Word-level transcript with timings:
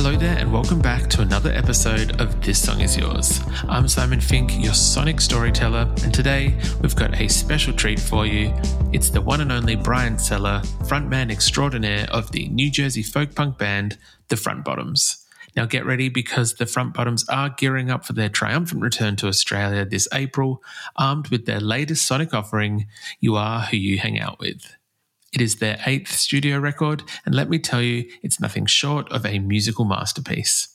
Hello 0.00 0.14
there, 0.14 0.38
and 0.38 0.52
welcome 0.52 0.78
back 0.80 1.10
to 1.10 1.22
another 1.22 1.50
episode 1.50 2.20
of 2.20 2.40
This 2.40 2.62
Song 2.62 2.82
Is 2.82 2.96
Yours. 2.96 3.40
I'm 3.68 3.88
Simon 3.88 4.20
Fink, 4.20 4.62
your 4.62 4.72
sonic 4.72 5.20
storyteller, 5.20 5.92
and 6.04 6.14
today 6.14 6.56
we've 6.80 6.94
got 6.94 7.20
a 7.20 7.26
special 7.26 7.72
treat 7.72 7.98
for 7.98 8.24
you. 8.24 8.54
It's 8.92 9.10
the 9.10 9.20
one 9.20 9.40
and 9.40 9.50
only 9.50 9.74
Brian 9.74 10.16
Sella, 10.16 10.62
frontman 10.84 11.32
extraordinaire 11.32 12.06
of 12.12 12.30
the 12.30 12.46
New 12.46 12.70
Jersey 12.70 13.02
folk 13.02 13.34
punk 13.34 13.58
band, 13.58 13.98
The 14.28 14.36
Front 14.36 14.64
Bottoms. 14.64 15.26
Now 15.56 15.66
get 15.66 15.84
ready 15.84 16.08
because 16.08 16.54
the 16.54 16.66
Front 16.66 16.94
Bottoms 16.94 17.28
are 17.28 17.50
gearing 17.50 17.90
up 17.90 18.06
for 18.06 18.12
their 18.12 18.28
triumphant 18.28 18.80
return 18.80 19.16
to 19.16 19.26
Australia 19.26 19.84
this 19.84 20.06
April, 20.12 20.62
armed 20.94 21.26
with 21.26 21.44
their 21.44 21.58
latest 21.58 22.06
sonic 22.06 22.32
offering, 22.32 22.86
You 23.18 23.34
Are 23.34 23.62
Who 23.62 23.76
You 23.76 23.98
Hang 23.98 24.20
Out 24.20 24.38
With. 24.38 24.77
It 25.32 25.40
is 25.42 25.56
their 25.56 25.78
eighth 25.84 26.12
studio 26.12 26.58
record, 26.58 27.02
and 27.26 27.34
let 27.34 27.50
me 27.50 27.58
tell 27.58 27.82
you, 27.82 28.10
it's 28.22 28.40
nothing 28.40 28.66
short 28.66 29.10
of 29.12 29.26
a 29.26 29.38
musical 29.38 29.84
masterpiece. 29.84 30.68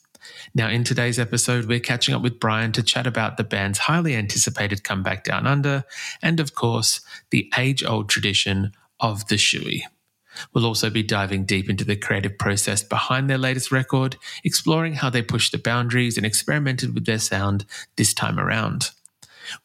Now, 0.54 0.70
in 0.70 0.84
today's 0.84 1.20
episode, 1.20 1.66
we're 1.66 1.80
catching 1.80 2.14
up 2.14 2.22
with 2.22 2.40
Brian 2.40 2.72
to 2.74 2.84
chat 2.84 3.08
about 3.08 3.38
the 3.38 3.44
band's 3.44 3.80
highly 3.80 4.16
anticipated 4.16 4.84
comeback 4.84 5.24
down 5.24 5.48
under, 5.48 5.84
and 6.22 6.40
of 6.40 6.54
course, 6.54 7.02
the 7.32 7.52
age 7.58 7.84
old 7.84 8.10
tradition 8.10 8.74
of 9.00 9.28
the 9.28 9.36
shoey. 9.36 9.82
We'll 10.54 10.66
also 10.66 10.90
be 10.90 11.04
diving 11.04 11.46
deep 11.46 11.70
into 11.70 11.84
the 11.84 11.96
creative 11.96 12.38
process 12.38 12.84
behind 12.84 13.30
their 13.30 13.38
latest 13.38 13.72
record, 13.72 14.18
exploring 14.44 14.94
how 14.94 15.10
they 15.10 15.22
pushed 15.22 15.52
the 15.52 15.58
boundaries 15.58 16.18
and 16.18 16.26
experimented 16.26 16.94
with 16.94 17.06
their 17.06 17.20
sound 17.20 17.66
this 17.98 18.14
time 18.14 18.40
around. 18.40 18.92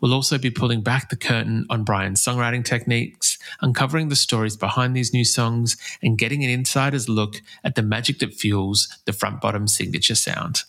We'll 0.00 0.14
also 0.14 0.38
be 0.38 0.50
pulling 0.50 0.82
back 0.82 1.08
the 1.08 1.16
curtain 1.16 1.66
on 1.70 1.84
Brian's 1.84 2.22
songwriting 2.22 2.64
techniques, 2.64 3.37
uncovering 3.60 4.08
the 4.08 4.16
stories 4.16 4.56
behind 4.56 4.94
these 4.94 5.12
new 5.12 5.24
songs, 5.24 5.76
and 6.02 6.18
getting 6.18 6.44
an 6.44 6.50
insider's 6.50 7.08
look 7.08 7.42
at 7.64 7.74
the 7.74 7.82
magic 7.82 8.18
that 8.18 8.34
fuels 8.34 8.88
the 9.04 9.12
front 9.12 9.40
bottom 9.40 9.66
signature 9.66 10.14
sound. 10.14 10.62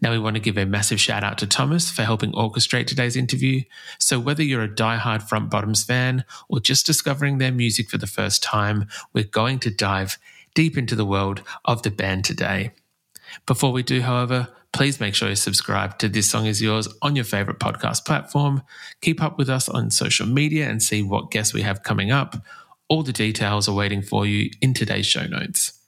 Now, 0.00 0.10
we 0.10 0.18
want 0.18 0.36
to 0.36 0.40
give 0.40 0.56
a 0.56 0.64
massive 0.64 1.00
shout 1.00 1.22
out 1.22 1.38
to 1.38 1.46
Thomas 1.46 1.90
for 1.90 2.02
helping 2.02 2.32
orchestrate 2.32 2.86
today's 2.86 3.16
interview. 3.16 3.62
So, 3.98 4.18
whether 4.18 4.42
you're 4.42 4.62
a 4.62 4.74
die-hard 4.74 5.22
Front 5.22 5.50
Bottoms 5.50 5.84
fan 5.84 6.24
or 6.48 6.60
just 6.60 6.86
discovering 6.86 7.38
their 7.38 7.52
music 7.52 7.90
for 7.90 7.98
the 7.98 8.06
first 8.06 8.42
time, 8.42 8.88
we're 9.12 9.24
going 9.24 9.58
to 9.60 9.70
dive 9.70 10.18
deep 10.54 10.78
into 10.78 10.94
the 10.94 11.04
world 11.04 11.42
of 11.64 11.82
the 11.82 11.90
band 11.90 12.24
today. 12.24 12.72
Before 13.46 13.72
we 13.72 13.82
do, 13.82 14.02
however, 14.02 14.48
Please 14.72 15.00
make 15.00 15.14
sure 15.14 15.28
you 15.28 15.36
subscribe 15.36 15.98
to 15.98 16.08
This 16.08 16.30
Song 16.30 16.46
Is 16.46 16.62
Yours 16.62 16.88
on 17.02 17.14
your 17.14 17.26
favorite 17.26 17.58
podcast 17.58 18.06
platform. 18.06 18.62
Keep 19.02 19.22
up 19.22 19.36
with 19.36 19.50
us 19.50 19.68
on 19.68 19.90
social 19.90 20.26
media 20.26 20.68
and 20.68 20.82
see 20.82 21.02
what 21.02 21.30
guests 21.30 21.52
we 21.52 21.60
have 21.62 21.82
coming 21.82 22.10
up. 22.10 22.42
All 22.88 23.02
the 23.02 23.12
details 23.12 23.68
are 23.68 23.74
waiting 23.74 24.02
for 24.02 24.26
you 24.26 24.50
in 24.60 24.72
today's 24.72 25.06
show 25.06 25.26
notes. 25.26 25.78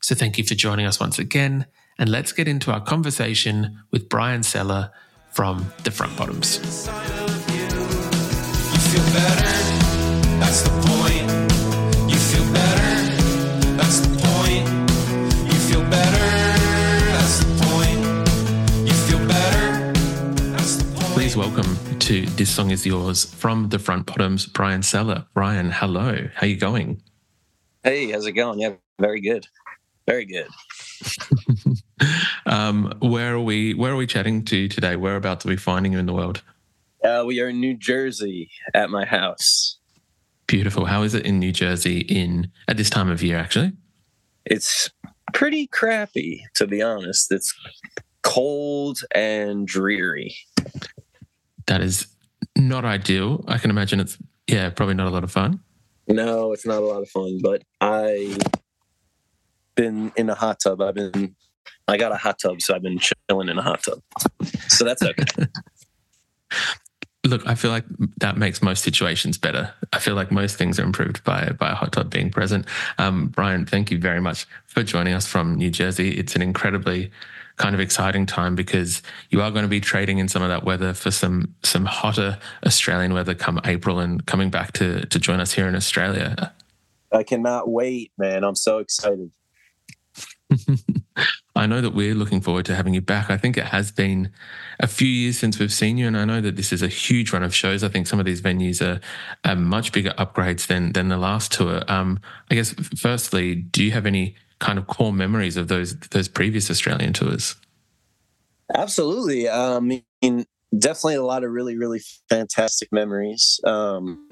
So 0.00 0.14
thank 0.14 0.36
you 0.38 0.44
for 0.44 0.54
joining 0.54 0.86
us 0.86 1.00
once 1.00 1.18
again, 1.18 1.66
and 1.98 2.10
let's 2.10 2.32
get 2.32 2.46
into 2.46 2.70
our 2.70 2.80
conversation 2.80 3.78
with 3.90 4.08
Brian 4.08 4.42
Sella 4.42 4.92
from 5.32 5.72
The 5.82 5.90
Front 5.90 6.16
Bottoms. 6.16 6.60
To 22.06 22.24
This 22.24 22.54
Song 22.54 22.70
Is 22.70 22.86
Yours 22.86 23.24
from 23.24 23.70
the 23.70 23.80
Front 23.80 24.06
Bottoms, 24.06 24.46
Brian 24.46 24.84
Sella. 24.84 25.26
Brian, 25.34 25.72
hello. 25.72 26.28
How 26.36 26.46
you 26.46 26.54
going? 26.54 27.02
Hey, 27.82 28.12
how's 28.12 28.24
it 28.26 28.30
going? 28.30 28.60
Yeah, 28.60 28.74
very 29.00 29.20
good. 29.20 29.48
Very 30.06 30.24
good. 30.24 30.46
um, 32.46 32.94
where 33.00 33.34
are 33.34 33.40
we 33.40 33.74
where 33.74 33.90
are 33.92 33.96
we 33.96 34.06
chatting 34.06 34.44
to 34.44 34.68
today? 34.68 34.94
Whereabouts 34.94 35.44
are 35.44 35.48
we 35.48 35.56
finding 35.56 35.94
you 35.94 35.98
in 35.98 36.06
the 36.06 36.12
world? 36.12 36.44
Uh, 37.02 37.24
we 37.26 37.40
are 37.40 37.48
in 37.48 37.58
New 37.58 37.74
Jersey 37.74 38.50
at 38.72 38.88
my 38.88 39.04
house. 39.04 39.78
Beautiful. 40.46 40.84
How 40.84 41.02
is 41.02 41.12
it 41.12 41.26
in 41.26 41.40
New 41.40 41.50
Jersey 41.50 42.02
in 42.02 42.52
at 42.68 42.76
this 42.76 42.88
time 42.88 43.10
of 43.10 43.20
year 43.20 43.36
actually? 43.36 43.72
It's 44.44 44.92
pretty 45.34 45.66
crappy, 45.66 46.44
to 46.54 46.68
be 46.68 46.82
honest. 46.82 47.32
It's 47.32 47.52
cold 48.22 49.00
and 49.12 49.66
dreary 49.66 50.36
that 51.66 51.80
is 51.80 52.06
not 52.56 52.84
ideal. 52.84 53.44
I 53.46 53.58
can 53.58 53.70
imagine 53.70 54.00
it's 54.00 54.18
yeah, 54.46 54.70
probably 54.70 54.94
not 54.94 55.08
a 55.08 55.10
lot 55.10 55.24
of 55.24 55.32
fun. 55.32 55.60
No, 56.08 56.52
it's 56.52 56.66
not 56.66 56.82
a 56.82 56.86
lot 56.86 57.02
of 57.02 57.08
fun. 57.08 57.40
But 57.42 57.62
I 57.80 58.36
been 59.74 60.12
in 60.16 60.30
a 60.30 60.34
hot 60.34 60.60
tub. 60.60 60.80
I've 60.80 60.94
been 60.94 61.34
I 61.88 61.96
got 61.96 62.12
a 62.12 62.16
hot 62.16 62.38
tub, 62.40 62.60
so 62.60 62.74
I've 62.74 62.82
been 62.82 62.98
chilling 62.98 63.48
in 63.48 63.58
a 63.58 63.62
hot 63.62 63.82
tub. 63.82 64.00
So 64.68 64.84
that's 64.84 65.02
okay. 65.02 65.24
Look, 67.24 67.44
I 67.46 67.56
feel 67.56 67.72
like 67.72 67.84
that 68.18 68.36
makes 68.36 68.62
most 68.62 68.84
situations 68.84 69.36
better. 69.36 69.74
I 69.92 69.98
feel 69.98 70.14
like 70.14 70.30
most 70.30 70.56
things 70.56 70.78
are 70.78 70.84
improved 70.84 71.24
by 71.24 71.50
by 71.58 71.70
a 71.72 71.74
hot 71.74 71.92
tub 71.92 72.10
being 72.10 72.30
present. 72.30 72.66
Um, 72.98 73.28
Brian, 73.28 73.66
thank 73.66 73.90
you 73.90 73.98
very 73.98 74.20
much 74.20 74.46
for 74.66 74.82
joining 74.82 75.12
us 75.12 75.26
from 75.26 75.56
New 75.56 75.70
Jersey. 75.70 76.10
It's 76.10 76.36
an 76.36 76.42
incredibly 76.42 77.10
kind 77.56 77.74
of 77.74 77.80
exciting 77.80 78.26
time 78.26 78.54
because 78.54 79.02
you 79.30 79.40
are 79.40 79.50
going 79.50 79.64
to 79.64 79.68
be 79.68 79.80
trading 79.80 80.18
in 80.18 80.28
some 80.28 80.42
of 80.42 80.48
that 80.48 80.64
weather 80.64 80.92
for 80.94 81.10
some 81.10 81.54
some 81.62 81.84
hotter 81.84 82.38
Australian 82.64 83.14
weather 83.14 83.34
come 83.34 83.60
April 83.64 83.98
and 83.98 84.24
coming 84.26 84.50
back 84.50 84.72
to 84.72 85.06
to 85.06 85.18
join 85.18 85.40
us 85.40 85.52
here 85.52 85.66
in 85.66 85.74
Australia. 85.74 86.52
I 87.12 87.22
cannot 87.22 87.68
wait, 87.68 88.12
man. 88.18 88.44
I'm 88.44 88.56
so 88.56 88.78
excited. 88.78 89.30
I 91.56 91.66
know 91.66 91.80
that 91.80 91.94
we're 91.94 92.14
looking 92.14 92.42
forward 92.42 92.66
to 92.66 92.74
having 92.74 92.92
you 92.92 93.00
back. 93.00 93.30
I 93.30 93.38
think 93.38 93.56
it 93.56 93.64
has 93.64 93.90
been 93.90 94.30
a 94.78 94.86
few 94.86 95.08
years 95.08 95.38
since 95.38 95.58
we've 95.58 95.72
seen 95.72 95.96
you, 95.96 96.06
and 96.06 96.16
I 96.16 96.26
know 96.26 96.42
that 96.42 96.56
this 96.56 96.70
is 96.70 96.82
a 96.82 96.88
huge 96.88 97.32
run 97.32 97.42
of 97.42 97.54
shows. 97.54 97.82
I 97.82 97.88
think 97.88 98.06
some 98.06 98.20
of 98.20 98.26
these 98.26 98.42
venues 98.42 98.82
are, 98.82 99.00
are 99.42 99.56
much 99.56 99.92
bigger 99.92 100.10
upgrades 100.18 100.66
than 100.66 100.92
than 100.92 101.08
the 101.08 101.16
last 101.16 101.52
tour. 101.52 101.82
Um, 101.88 102.20
I 102.50 102.56
guess, 102.56 102.74
firstly, 102.96 103.54
do 103.54 103.82
you 103.82 103.92
have 103.92 104.04
any 104.04 104.36
kind 104.58 104.78
of 104.78 104.86
core 104.86 105.12
memories 105.12 105.56
of 105.56 105.68
those 105.68 105.98
those 106.10 106.28
previous 106.28 106.70
Australian 106.70 107.12
tours? 107.12 107.56
Absolutely. 108.74 109.48
Um, 109.48 109.92
I 109.92 110.02
mean, 110.22 110.44
definitely 110.76 111.14
a 111.14 111.22
lot 111.22 111.44
of 111.44 111.50
really, 111.50 111.76
really 111.76 112.00
fantastic 112.28 112.88
memories. 112.92 113.60
Um, 113.64 114.28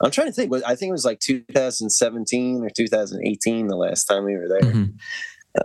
I'm 0.00 0.10
trying 0.10 0.28
to 0.28 0.32
think. 0.32 0.52
I 0.66 0.74
think 0.74 0.90
it 0.90 0.92
was 0.92 1.04
like 1.04 1.20
2017 1.20 2.62
or 2.62 2.70
2018 2.70 3.66
the 3.68 3.76
last 3.76 4.04
time 4.04 4.24
we 4.24 4.36
were 4.36 4.48
there. 4.48 4.60
Mm-hmm. 4.60 4.84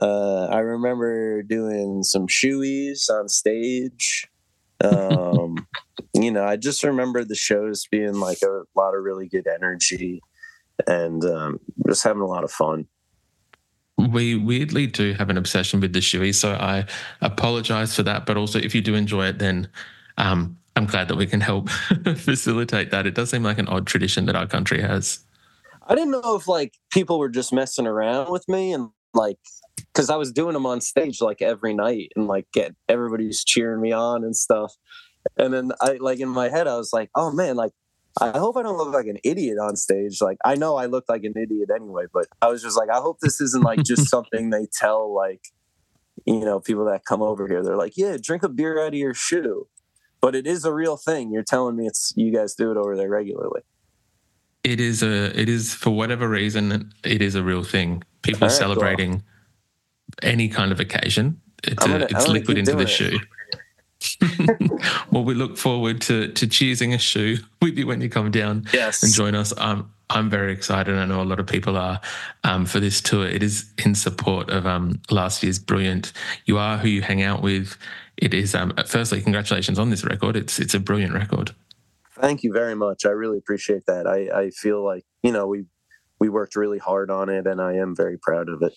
Uh, 0.02 0.48
I 0.48 0.60
remember 0.60 1.44
doing 1.44 2.04
some 2.04 2.28
shoeies 2.28 3.10
on 3.10 3.30
stage. 3.30 4.28
Um, 4.84 5.68
you 6.14 6.32
know, 6.32 6.44
I 6.44 6.56
just 6.58 6.84
remember 6.84 7.24
the 7.24 7.36
shows 7.36 7.88
being 7.90 8.16
like 8.16 8.40
a 8.44 8.64
lot 8.76 8.96
of 8.96 9.04
really 9.04 9.28
good 9.28 9.48
energy 9.48 10.22
and 10.86 11.24
um, 11.26 11.60
just 11.88 12.04
having 12.04 12.22
a 12.22 12.28
lot 12.28 12.44
of 12.44 12.52
fun 12.52 12.88
we 13.98 14.36
weirdly 14.36 14.88
do 14.88 15.14
have 15.14 15.30
an 15.30 15.38
obsession 15.38 15.80
with 15.80 15.94
the 15.94 16.00
shoey, 16.00 16.34
so 16.34 16.54
I 16.54 16.86
apologize 17.22 17.96
for 17.96 18.04
that. 18.04 18.26
But 18.26 18.38
also, 18.38 18.60
if 18.60 18.76
you 18.76 18.82
do 18.82 18.96
enjoy 18.96 19.28
it, 19.28 19.40
then 19.40 19.68
um, 20.18 20.58
I'm 20.76 20.86
glad 20.86 21.08
that 21.08 21.16
we 21.16 21.26
can 21.26 21.42
help 21.42 21.70
facilitate 22.16 22.92
that. 22.92 23.08
It 23.08 23.16
does 23.16 23.32
seem 23.32 23.44
like 23.44 23.58
an 23.58 23.68
odd 23.68 23.88
tradition 23.88 24.26
that 24.28 24.36
our 24.36 24.46
country 24.46 24.82
has. 24.82 25.20
I 25.88 25.96
didn't 25.96 26.12
know 26.12 26.36
if 26.36 26.48
like 26.48 26.76
people 26.92 27.18
were 27.18 27.30
just 27.30 27.52
messing 27.52 27.88
around 27.88 28.32
with 28.32 28.48
me 28.48 28.74
and 28.74 28.90
like 29.14 29.40
because 29.94 30.10
I 30.10 30.16
was 30.16 30.32
doing 30.32 30.54
them 30.54 30.66
on 30.66 30.82
stage 30.82 31.22
like 31.22 31.42
every 31.42 31.74
night 31.74 32.12
and 32.16 32.28
like 32.28 32.46
get 32.54 32.76
everybody's 32.88 33.44
cheering 33.44 33.82
me 33.82 33.92
on 33.92 34.24
and 34.24 34.36
stuff. 34.36 34.74
And 35.38 35.54
then 35.54 35.72
I 35.82 35.98
like 36.00 36.20
in 36.20 36.30
my 36.30 36.50
head 36.50 36.68
I 36.68 36.78
was 36.78 36.92
like, 36.94 37.10
oh 37.16 37.32
man, 37.32 37.56
like 37.56 37.72
I 38.20 38.38
hope 38.38 38.58
I 38.58 38.64
don't 38.64 38.78
look 38.78 38.94
like 38.94 39.08
an 39.08 39.18
idiot 39.24 39.58
on 39.60 39.76
stage. 39.76 40.22
Like 40.22 40.38
I 40.46 40.56
know 40.56 40.76
I 40.76 40.86
look 40.86 41.06
like 41.10 41.24
an 41.24 41.34
idiot 41.36 41.70
anyway, 41.74 42.06
but 42.12 42.28
I 42.42 42.48
was 42.48 42.62
just 42.62 42.78
like, 42.78 42.90
I 42.90 42.98
hope 42.98 43.20
this 43.22 43.42
isn't 43.42 43.64
like 43.64 43.84
just 43.84 44.08
something 44.10 44.50
they 44.50 44.68
tell 44.72 45.14
like, 45.14 45.42
you 46.26 46.40
know, 46.40 46.60
people 46.60 46.86
that 46.86 47.06
come 47.06 47.22
over 47.22 47.48
here. 47.48 47.64
They're 47.64 47.78
like, 47.78 47.98
yeah, 47.98 48.18
drink 48.22 48.44
a 48.44 48.50
beer 48.50 48.82
out 48.82 48.90
of 48.90 48.94
your 48.96 49.14
shoe, 49.14 49.68
but 50.22 50.36
it 50.36 50.48
is 50.48 50.66
a 50.66 50.74
real 50.74 50.98
thing. 50.98 51.32
You're 51.32 51.44
telling 51.44 51.76
me 51.76 51.88
it's 51.88 52.14
you 52.16 52.32
guys 52.34 52.56
do 52.56 52.72
it 52.72 52.78
over 52.78 52.96
there 52.96 53.10
regularly. 53.10 53.62
It 54.64 54.82
is 54.82 55.02
a. 55.04 55.40
It 55.40 55.48
is 55.48 55.74
for 55.74 55.92
whatever 55.92 56.28
reason. 56.28 56.92
It 57.04 57.22
is 57.22 57.36
a 57.36 57.44
real 57.44 57.64
thing. 57.64 58.04
People 58.22 58.48
right, 58.48 58.54
celebrating 58.54 59.24
any 60.22 60.50
kind 60.50 60.72
of 60.72 60.80
occasion. 60.80 61.40
It's, 61.64 61.86
gonna, 61.86 62.00
a, 62.00 62.08
it's 62.10 62.28
liquid 62.28 62.58
into 62.58 62.74
the 62.74 62.82
it. 62.82 62.90
shoe. 62.90 63.20
well, 65.12 65.24
we 65.24 65.34
look 65.34 65.58
forward 65.58 66.02
to 66.02 66.32
to 66.34 66.48
choosing 66.48 66.94
a 66.94 66.98
shoe 66.98 67.38
with 67.62 67.78
you 67.78 67.88
when 67.88 68.02
you 68.02 68.10
come 68.10 68.32
down 68.32 68.66
yes. 68.74 69.04
and 69.04 69.14
join 69.14 69.36
us. 69.36 69.54
I'm 69.58 69.92
I'm 70.10 70.30
very 70.30 70.54
excited. 70.54 70.96
I 70.96 71.06
know 71.06 71.22
a 71.22 71.24
lot 71.24 71.40
of 71.40 71.48
people 71.48 71.78
are 71.78 72.00
um, 72.44 72.66
for 72.66 72.80
this 72.80 73.02
tour. 73.02 73.28
It 73.28 73.44
is 73.44 73.70
in 73.84 73.96
support 73.96 74.50
of 74.50 74.66
um, 74.66 75.02
last 75.10 75.44
year's 75.44 75.60
brilliant. 75.60 76.14
You 76.46 76.58
are 76.58 76.78
who 76.78 76.88
you 76.88 77.02
hang 77.02 77.22
out 77.22 77.42
with. 77.42 77.78
It 78.18 78.34
is. 78.34 78.56
Um, 78.56 78.74
firstly, 78.86 79.22
congratulations 79.22 79.78
on 79.78 79.90
this 79.90 80.04
record. 80.04 80.36
It's 80.36 80.60
it's 80.60 80.74
a 80.74 80.80
brilliant 80.80 81.14
record. 81.14 81.54
Thank 82.20 82.44
you 82.44 82.52
very 82.52 82.76
much. 82.76 83.06
I 83.06 83.10
really 83.10 83.38
appreciate 83.38 83.86
that. 83.86 84.08
I, 84.08 84.46
I 84.46 84.50
feel 84.52 84.84
like 84.84 85.06
you 85.24 85.32
know 85.32 85.48
we 85.48 85.66
we 86.20 86.30
worked 86.30 86.56
really 86.56 86.80
hard 86.80 87.12
on 87.12 87.30
it, 87.30 87.46
and 87.46 87.62
I 87.62 87.74
am 87.74 87.96
very 87.96 88.18
proud 88.18 88.50
of 88.50 88.62
it. 88.62 88.74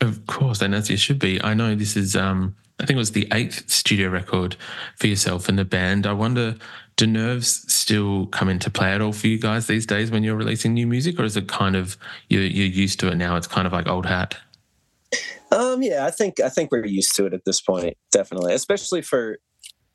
Of 0.00 0.26
course, 0.26 0.62
and 0.62 0.74
as 0.74 0.90
you 0.90 0.96
should 0.96 1.18
be. 1.18 1.42
I 1.42 1.54
know 1.54 1.74
this 1.74 1.96
is 1.96 2.14
um, 2.14 2.54
I 2.80 2.86
think 2.86 2.96
it 2.96 2.98
was 2.98 3.12
the 3.12 3.26
eighth 3.32 3.68
studio 3.68 4.08
record 4.08 4.56
for 4.96 5.08
yourself 5.08 5.48
and 5.48 5.58
the 5.58 5.64
band. 5.64 6.06
I 6.06 6.12
wonder, 6.12 6.54
do 6.96 7.06
nerves 7.06 7.72
still 7.72 8.26
come 8.26 8.48
into 8.48 8.70
play 8.70 8.92
at 8.92 9.00
all 9.00 9.12
for 9.12 9.26
you 9.26 9.38
guys 9.38 9.66
these 9.66 9.86
days 9.86 10.10
when 10.10 10.22
you're 10.22 10.36
releasing 10.36 10.74
new 10.74 10.86
music, 10.86 11.18
or 11.18 11.24
is 11.24 11.36
it 11.36 11.48
kind 11.48 11.74
of 11.74 11.96
you're, 12.28 12.42
you're 12.42 12.66
used 12.66 13.00
to 13.00 13.08
it 13.08 13.16
now? 13.16 13.36
It's 13.36 13.48
kind 13.48 13.66
of 13.66 13.72
like 13.72 13.88
old 13.88 14.06
hat. 14.06 14.36
Um, 15.50 15.82
yeah, 15.82 16.06
I 16.06 16.10
think 16.10 16.38
I 16.40 16.48
think 16.48 16.70
we're 16.70 16.86
used 16.86 17.16
to 17.16 17.26
it 17.26 17.34
at 17.34 17.44
this 17.44 17.60
point, 17.60 17.96
definitely, 18.12 18.54
especially 18.54 19.02
for 19.02 19.38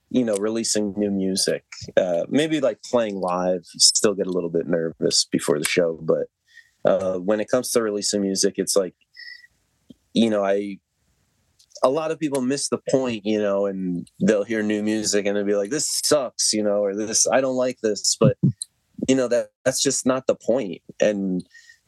you 0.10 0.26
know 0.26 0.36
releasing 0.36 0.94
new 0.98 1.12
music. 1.12 1.64
Uh, 1.96 2.24
maybe 2.28 2.60
like 2.60 2.82
playing 2.84 3.16
live, 3.16 3.66
you 3.74 3.80
still 3.80 4.14
get 4.14 4.28
a 4.28 4.32
little 4.32 4.50
bit 4.50 4.68
nervous 4.68 5.26
before 5.26 5.58
the 5.58 5.66
show, 5.66 6.00
but 6.02 6.28
uh, 6.86 7.18
when 7.18 7.40
it 7.40 7.48
comes 7.50 7.72
to 7.72 7.82
releasing 7.82 8.22
music, 8.22 8.56
it's 8.58 8.76
like 8.76 8.96
you 10.14 10.30
know 10.30 10.44
I 10.44 10.80
a 11.84 11.90
lot 11.90 12.12
of 12.12 12.20
people 12.20 12.42
miss 12.42 12.70
the 12.70 12.80
point, 12.90 13.26
you 13.26 13.40
know, 13.40 13.66
and 13.66 14.10
they'll 14.22 14.46
hear 14.46 14.64
new 14.64 14.82
music 14.82 15.26
and 15.26 15.36
they'll 15.36 15.46
be 15.46 15.56
like, 15.56 15.70
"This 15.70 16.02
sucks," 16.04 16.54
you 16.54 16.64
know, 16.64 16.84
or 16.84 16.96
"This 16.96 17.28
I 17.28 17.42
don't 17.42 17.56
like 17.56 17.80
this," 17.82 18.16
but 18.20 18.38
you 19.08 19.16
know 19.16 19.28
that 19.28 19.50
that's 19.66 19.82
just 19.82 20.06
not 20.06 20.28
the 20.28 20.36
point. 20.36 20.82
And 21.00 21.44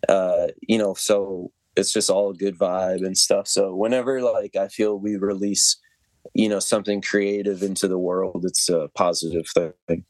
uh, 0.09 0.47
you 0.61 0.77
know, 0.77 0.93
so 0.95 1.51
it's 1.75 1.93
just 1.93 2.09
all 2.09 2.33
good 2.33 2.57
vibe 2.57 3.05
and 3.05 3.17
stuff. 3.17 3.47
So 3.47 3.73
whenever 3.73 4.21
like 4.21 4.55
I 4.55 4.67
feel 4.67 4.99
we 4.99 5.15
release, 5.15 5.77
you 6.33 6.49
know, 6.49 6.59
something 6.59 7.01
creative 7.01 7.63
into 7.63 7.87
the 7.87 7.99
world, 7.99 8.43
it's 8.45 8.69
a 8.69 8.89
positive 8.95 9.45
thing. 9.87 10.03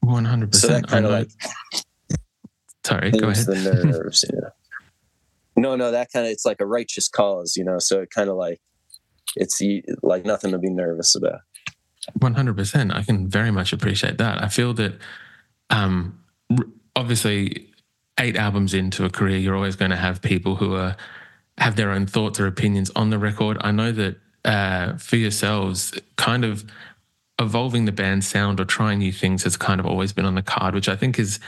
One 0.00 0.24
hundred 0.24 0.52
percent. 0.52 0.88
kind 0.88 1.04
of 1.04 1.12
like 1.12 1.30
sorry, 2.84 3.12
go 3.12 3.28
ahead. 3.28 3.46
The 3.46 3.84
nerves, 3.84 4.24
yeah 4.32 4.50
no 5.60 5.76
no 5.76 5.90
that 5.90 6.08
kind 6.12 6.26
of 6.26 6.32
it's 6.32 6.46
like 6.46 6.60
a 6.60 6.66
righteous 6.66 7.08
cause 7.08 7.56
you 7.56 7.64
know 7.64 7.78
so 7.78 8.00
it 8.00 8.10
kind 8.10 8.28
of 8.28 8.36
like 8.36 8.60
it's 9.36 9.60
like 10.02 10.24
nothing 10.24 10.50
to 10.50 10.58
be 10.58 10.70
nervous 10.70 11.14
about. 11.14 11.40
100% 12.18 12.94
i 12.94 13.02
can 13.02 13.28
very 13.28 13.50
much 13.50 13.72
appreciate 13.72 14.18
that. 14.18 14.42
I 14.42 14.48
feel 14.48 14.72
that 14.74 14.94
um 15.68 16.18
obviously 16.96 17.68
eight 18.18 18.36
albums 18.36 18.74
into 18.74 19.04
a 19.04 19.10
career 19.10 19.36
you're 19.36 19.54
always 19.54 19.76
going 19.76 19.90
to 19.90 19.96
have 19.96 20.20
people 20.20 20.56
who 20.56 20.74
are 20.74 20.96
have 21.58 21.76
their 21.76 21.90
own 21.90 22.06
thoughts 22.06 22.40
or 22.40 22.46
opinions 22.46 22.90
on 22.96 23.10
the 23.10 23.18
record. 23.18 23.58
I 23.60 23.70
know 23.70 23.92
that 23.92 24.16
uh, 24.44 24.96
for 24.96 25.16
yourselves 25.16 25.92
kind 26.16 26.44
of 26.44 26.64
evolving 27.38 27.84
the 27.84 27.92
band's 27.92 28.26
sound 28.26 28.60
or 28.60 28.64
trying 28.64 28.98
new 28.98 29.12
things 29.12 29.44
has 29.44 29.56
kind 29.56 29.80
of 29.80 29.86
always 29.86 30.12
been 30.12 30.24
on 30.24 30.34
the 30.34 30.42
card 30.42 30.74
which 30.74 30.88
i 30.88 30.96
think 30.96 31.18
is 31.18 31.40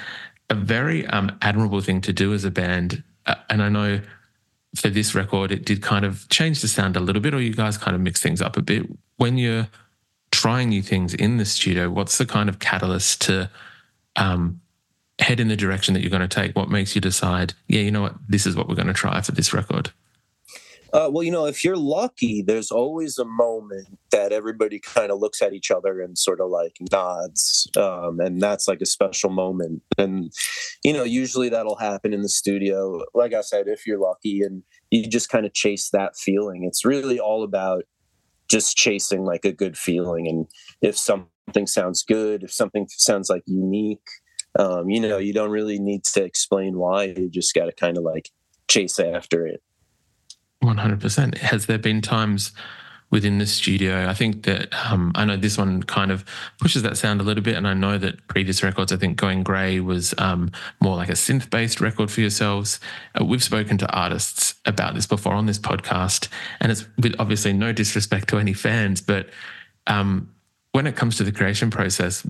a 0.51 0.55
very 0.55 1.07
um, 1.09 1.31
admirable 1.43 1.81
thing 1.81 2.01
to 2.01 2.13
do 2.13 2.33
as 2.33 2.45
a 2.45 2.51
band 2.51 3.03
and 3.49 3.63
I 3.63 3.69
know 3.69 4.01
for 4.75 4.89
this 4.89 5.15
record, 5.15 5.53
it 5.53 5.65
did 5.65 5.83
kind 5.83 6.05
of 6.05 6.29
change 6.29 6.63
the 6.63 6.69
sound 6.69 6.97
a 6.97 7.01
little 7.01 7.21
bit, 7.21 7.35
or 7.35 7.41
you 7.41 7.53
guys 7.53 7.77
kind 7.77 7.95
of 7.95 8.01
mix 8.01 8.23
things 8.23 8.41
up 8.41 8.57
a 8.57 8.63
bit. 8.63 8.87
When 9.17 9.39
you're 9.39 9.69
trying 10.31 10.71
new 10.71 10.83
things 10.83 11.15
in 11.15 11.37
the 11.37 11.45
studio, 11.45 11.91
what's 11.91 12.19
the 12.19 12.27
kind 12.27 12.49
of 12.49 12.59
catalyst 12.59 13.21
to 13.23 13.51
um, 14.17 14.61
head 15.19 15.41
in 15.41 15.49
the 15.49 15.57
direction 15.57 15.95
that 15.95 16.01
you're 16.01 16.11
going 16.11 16.27
to 16.27 16.29
take? 16.29 16.57
What 16.57 16.71
makes 16.71 16.95
you 16.95 17.01
decide, 17.01 17.55
yeah, 17.69 17.81
you 17.81 17.91
know 17.91 18.03
what, 18.03 18.15
this 18.29 18.47
is 18.47 18.57
what 18.57 18.69
we're 18.69 18.75
going 18.75 18.87
to 18.87 18.95
try 18.95 19.21
for 19.21 19.33
this 19.33 19.53
record? 19.53 19.93
Uh, 20.93 21.09
well, 21.11 21.23
you 21.23 21.31
know, 21.31 21.47
if 21.47 21.65
you're 21.65 21.77
lucky, 21.77 22.43
there's 22.43 22.71
always 22.71 23.17
a 23.17 23.25
moment 23.25 23.99
that 24.11 24.31
everybody 24.31 24.79
kind 24.79 25.11
of 25.11 25.19
looks 25.21 25.41
at 25.41 25.55
each 25.55 25.71
other 25.71 26.03
and 26.03 26.19
sort 26.19 26.39
of 26.39 26.51
like 26.51 26.77
nods. 26.91 27.67
Um, 27.79 28.21
and 28.21 28.41
that's 28.43 28.69
like 28.69 28.83
a 28.83 28.87
special 28.87 29.31
moment. 29.31 29.83
And, 29.97 30.31
you 30.85 30.93
know, 30.93 31.05
usually 31.05 31.49
that'll 31.49 31.77
happen 31.77 32.13
in 32.13 32.21
the 32.21 32.29
studio. 32.29 33.05
Like 33.15 33.33
I 33.33 33.41
said, 33.41 33.69
if 33.69 33.87
you're 33.87 33.99
lucky 33.99 34.43
and 34.43 34.63
you 34.91 35.09
just 35.09 35.31
kind 35.31 35.47
of 35.47 35.55
chase 35.55 35.89
that 35.91 36.17
feeling, 36.17 36.65
it's 36.65 36.85
really 36.85 37.19
all 37.19 37.43
about 37.43 37.85
just 38.51 38.77
chasing 38.77 39.25
like 39.25 39.47
a 39.47 39.53
good 39.53 39.79
feeling. 39.79 40.29
And 40.29 40.47
if 40.83 40.99
something 40.99 41.67
sounds 41.67 42.03
good, 42.03 42.43
if 42.43 42.53
something 42.53 42.87
sounds 42.91 43.31
like 43.31 43.45
unique, 43.47 44.07
um, 44.59 44.91
you 44.91 45.01
know, 45.01 45.17
you 45.17 45.33
don't 45.33 45.51
really 45.51 45.79
need 45.79 46.05
to 46.05 46.23
explain 46.23 46.77
why. 46.77 47.05
You 47.05 47.31
just 47.31 47.55
got 47.55 47.65
to 47.65 47.73
kind 47.73 47.97
of 47.97 48.03
like 48.03 48.29
chase 48.69 49.01
after 49.01 49.47
it. 49.47 49.63
100%. 50.63 51.39
Has 51.39 51.67
there 51.67 51.79
been 51.79 52.01
times 52.01 52.53
within 53.11 53.39
the 53.39 53.47
studio? 53.47 54.09
I 54.09 54.15
think 54.15 54.45
that 54.45 54.73
um, 54.91 55.13
I 55.15 55.25
know 55.25 55.37
this 55.37 55.59
one 55.59 55.83
kind 55.83 56.11
of 56.11 56.25
pushes 56.61 56.83
that 56.83 56.97
sound 56.97 57.21
a 57.21 57.25
little 57.25 57.43
bit. 57.43 57.57
And 57.57 57.67
I 57.67 57.75
know 57.75 57.99
that 57.99 58.27
previous 58.29 58.63
records, 58.63 58.93
I 58.93 58.97
think 58.97 59.17
Going 59.17 59.43
Grey 59.43 59.81
was 59.81 60.15
um, 60.19 60.51
more 60.81 60.97
like 60.97 61.09
a 61.09 61.13
synth 61.13 61.51
based 61.51 61.81
record 61.81 62.11
for 62.11 62.21
yourselves. 62.21 62.81
Uh, 63.21 63.25
we've 63.25 63.43
spoken 63.43 63.77
to 63.79 63.93
artists 63.93 64.55
about 64.65 64.95
this 64.95 65.07
before 65.07 65.35
on 65.35 65.47
this 65.47 65.59
podcast. 65.59 66.29
And 66.61 66.73
it's 66.73 66.87
with 66.99 67.15
obviously 67.19 67.53
no 67.53 67.73
disrespect 67.73 68.29
to 68.29 68.39
any 68.39 68.53
fans, 68.53 69.01
but 69.01 69.29
um, 69.87 70.33
when 70.73 70.87
it 70.87 70.97
comes 70.97 71.17
to 71.17 71.25
the 71.25 71.33
creation 71.33 71.71
process, 71.71 72.25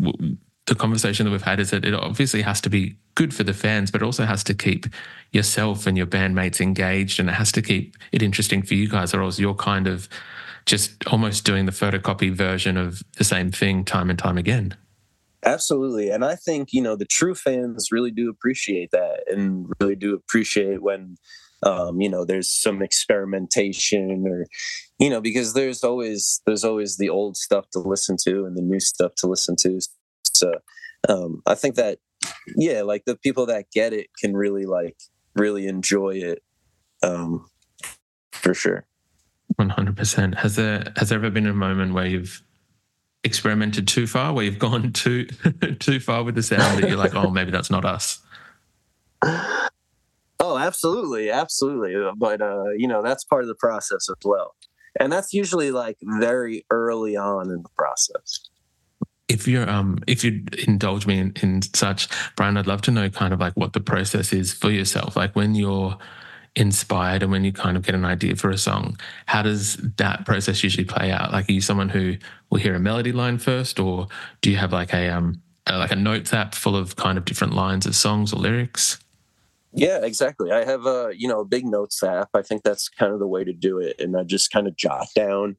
the 0.66 0.74
conversation 0.74 1.26
that 1.26 1.32
we've 1.32 1.42
had 1.42 1.58
is 1.58 1.70
that 1.70 1.84
it 1.84 1.94
obviously 1.94 2.42
has 2.42 2.60
to 2.60 2.70
be 2.70 2.96
good 3.14 3.34
for 3.34 3.42
the 3.42 3.52
fans, 3.52 3.90
but 3.90 4.02
it 4.02 4.04
also 4.04 4.24
has 4.24 4.44
to 4.44 4.54
keep 4.54 4.86
yourself 5.32 5.86
and 5.86 5.96
your 5.96 6.06
bandmates 6.06 6.60
engaged 6.60 7.18
and 7.18 7.28
it 7.28 7.32
has 7.32 7.50
to 7.52 7.62
keep 7.62 7.96
it 8.12 8.22
interesting 8.22 8.62
for 8.62 8.74
you 8.74 8.88
guys, 8.88 9.12
or 9.12 9.22
else 9.22 9.38
you're 9.38 9.54
kind 9.54 9.86
of 9.86 10.08
just 10.64 11.04
almost 11.08 11.44
doing 11.44 11.66
the 11.66 11.72
photocopy 11.72 12.32
version 12.32 12.76
of 12.76 13.02
the 13.18 13.24
same 13.24 13.50
thing 13.50 13.84
time 13.84 14.08
and 14.08 14.18
time 14.18 14.38
again. 14.38 14.76
Absolutely. 15.44 16.10
And 16.10 16.24
I 16.24 16.36
think, 16.36 16.68
you 16.72 16.80
know, 16.80 16.94
the 16.94 17.04
true 17.04 17.34
fans 17.34 17.88
really 17.90 18.12
do 18.12 18.30
appreciate 18.30 18.92
that 18.92 19.24
and 19.26 19.66
really 19.80 19.96
do 19.96 20.14
appreciate 20.14 20.80
when 20.80 21.16
um, 21.64 22.00
you 22.00 22.08
know, 22.08 22.24
there's 22.24 22.50
some 22.50 22.82
experimentation 22.82 24.24
or 24.26 24.46
you 24.98 25.10
know, 25.10 25.20
because 25.20 25.54
there's 25.54 25.84
always 25.84 26.40
there's 26.46 26.64
always 26.64 26.96
the 26.96 27.08
old 27.08 27.36
stuff 27.36 27.66
to 27.72 27.78
listen 27.78 28.16
to 28.24 28.44
and 28.44 28.56
the 28.56 28.62
new 28.62 28.80
stuff 28.80 29.14
to 29.18 29.26
listen 29.26 29.56
to. 29.60 29.80
So 30.24 30.52
um, 31.08 31.42
I 31.46 31.54
think 31.54 31.76
that 31.76 31.98
yeah, 32.56 32.82
like 32.82 33.04
the 33.04 33.16
people 33.16 33.46
that 33.46 33.70
get 33.72 33.92
it 33.92 34.08
can 34.18 34.36
really 34.36 34.66
like 34.66 34.96
really 35.34 35.66
enjoy 35.66 36.16
it 36.16 36.42
um, 37.02 37.46
for 38.32 38.54
sure. 38.54 38.86
One 39.56 39.70
hundred 39.70 39.96
percent. 39.96 40.36
Has 40.38 40.56
there 40.56 40.92
has 40.96 41.10
there 41.10 41.18
ever 41.18 41.30
been 41.30 41.46
a 41.46 41.54
moment 41.54 41.94
where 41.94 42.06
you've 42.06 42.42
experimented 43.24 43.86
too 43.86 44.06
far, 44.06 44.32
where 44.32 44.44
you've 44.44 44.58
gone 44.58 44.92
too 44.92 45.26
too 45.78 46.00
far 46.00 46.22
with 46.22 46.34
the 46.34 46.42
sound 46.42 46.82
that 46.82 46.88
you're 46.88 46.98
like, 46.98 47.14
oh, 47.14 47.30
maybe 47.30 47.50
that's 47.50 47.70
not 47.70 47.84
us? 47.84 48.20
Oh, 50.44 50.58
absolutely, 50.58 51.30
absolutely. 51.30 51.94
But 52.16 52.40
uh, 52.40 52.70
you 52.76 52.88
know, 52.88 53.02
that's 53.02 53.24
part 53.24 53.42
of 53.42 53.48
the 53.48 53.54
process 53.54 54.08
as 54.08 54.16
well, 54.24 54.54
and 54.98 55.12
that's 55.12 55.32
usually 55.32 55.70
like 55.70 55.98
very 56.02 56.64
early 56.70 57.16
on 57.16 57.50
in 57.50 57.62
the 57.62 57.68
process 57.76 58.48
if 59.32 59.48
you're 59.48 59.68
um 59.68 59.98
if 60.06 60.22
you 60.22 60.44
indulge 60.66 61.06
me 61.06 61.18
in, 61.18 61.32
in 61.42 61.62
such 61.74 62.08
brian 62.36 62.56
i'd 62.56 62.66
love 62.66 62.82
to 62.82 62.90
know 62.90 63.08
kind 63.08 63.32
of 63.32 63.40
like 63.40 63.54
what 63.54 63.72
the 63.72 63.80
process 63.80 64.32
is 64.32 64.52
for 64.52 64.70
yourself. 64.70 65.16
Like 65.16 65.34
when 65.34 65.54
you're 65.54 65.96
inspired 66.54 67.22
and 67.22 67.32
when 67.32 67.44
you 67.44 67.52
kind 67.52 67.78
of 67.78 67.82
get 67.82 67.94
an 67.94 68.04
idea 68.04 68.36
for 68.36 68.50
a 68.50 68.58
song 68.58 68.98
how 69.26 69.40
does 69.42 69.76
that 69.96 70.26
process 70.26 70.62
usually 70.62 70.84
play 70.84 71.10
out? 71.10 71.32
Like 71.32 71.48
are 71.48 71.52
you 71.52 71.62
someone 71.62 71.88
who 71.88 72.16
will 72.50 72.58
hear 72.58 72.74
a 72.74 72.80
melody 72.80 73.12
line 73.12 73.38
first 73.38 73.80
or 73.80 74.06
do 74.42 74.50
you 74.50 74.56
have 74.58 74.72
like 74.72 74.92
a 74.92 75.08
um 75.08 75.40
a, 75.66 75.78
like 75.78 75.92
a 75.92 75.96
notes 75.96 76.32
app 76.34 76.54
full 76.54 76.76
of 76.76 76.96
kind 76.96 77.16
of 77.16 77.24
different 77.24 77.54
lines 77.54 77.86
of 77.86 77.96
songs 77.96 78.32
or 78.32 78.36
lyrics? 78.36 78.98
Yeah 79.72 80.04
exactly. 80.04 80.52
I 80.52 80.64
have 80.66 80.84
a 80.84 81.12
you 81.16 81.26
know 81.26 81.40
a 81.40 81.44
big 81.46 81.64
notes 81.64 82.02
app. 82.02 82.28
I 82.34 82.42
think 82.42 82.62
that's 82.62 82.88
kind 82.88 83.12
of 83.14 83.18
the 83.18 83.26
way 83.26 83.44
to 83.44 83.52
do 83.52 83.78
it 83.78 83.96
and 83.98 84.16
i 84.16 84.22
just 84.22 84.50
kind 84.52 84.66
of 84.68 84.76
jot 84.76 85.08
down 85.14 85.56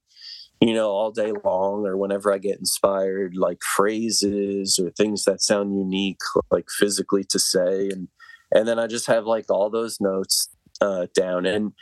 you 0.68 0.74
know, 0.74 0.92
all 0.92 1.12
day 1.12 1.34
long 1.44 1.86
or 1.86 1.98
whenever 1.98 2.32
I 2.32 2.38
get 2.38 2.58
inspired, 2.58 3.36
like 3.36 3.62
phrases 3.76 4.80
or 4.82 4.92
things 4.92 5.26
that 5.26 5.42
sound 5.42 5.78
unique, 5.78 6.22
like 6.52 6.68
physically 6.70 7.26
to 7.26 7.40
say. 7.40 7.90
And, 7.90 8.08
and 8.50 8.66
then 8.66 8.80
I 8.80 8.88
just 8.88 9.08
have 9.08 9.26
like 9.26 9.52
all 9.52 9.70
those 9.70 10.00
notes 10.00 10.48
uh, 10.80 11.08
down. 11.14 11.46
And 11.46 11.74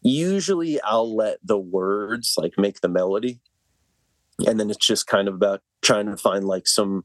usually 0.00 0.80
I'll 0.80 1.14
let 1.14 1.40
the 1.44 1.58
words 1.58 2.36
like 2.38 2.54
make 2.56 2.80
the 2.80 2.88
melody. 2.88 3.40
And 4.46 4.58
then 4.58 4.70
it's 4.70 4.86
just 4.86 5.06
kind 5.06 5.28
of 5.28 5.34
about 5.34 5.60
trying 5.82 6.06
to 6.06 6.16
find 6.16 6.44
like 6.44 6.66
some 6.66 7.04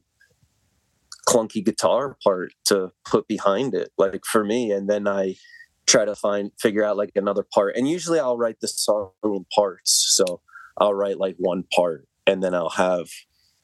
clunky 1.28 1.62
guitar 1.62 2.16
part 2.24 2.54
to 2.66 2.90
put 3.04 3.28
behind 3.28 3.74
it, 3.74 3.90
like 3.98 4.24
for 4.24 4.44
me. 4.44 4.72
And 4.72 4.88
then 4.88 5.06
I, 5.06 5.34
try 5.84 6.04
to 6.04 6.14
find 6.14 6.52
figure 6.60 6.84
out 6.84 6.96
like 6.96 7.10
another 7.16 7.44
part 7.52 7.74
and 7.76 7.88
usually 7.88 8.20
i'll 8.20 8.38
write 8.38 8.60
the 8.60 8.68
song 8.68 9.10
in 9.24 9.44
parts 9.52 10.14
so 10.14 10.40
I'll 10.78 10.94
write 10.94 11.18
like 11.18 11.36
one 11.38 11.64
part 11.74 12.06
and 12.26 12.42
then 12.42 12.54
I'll 12.54 12.70
have, 12.70 13.08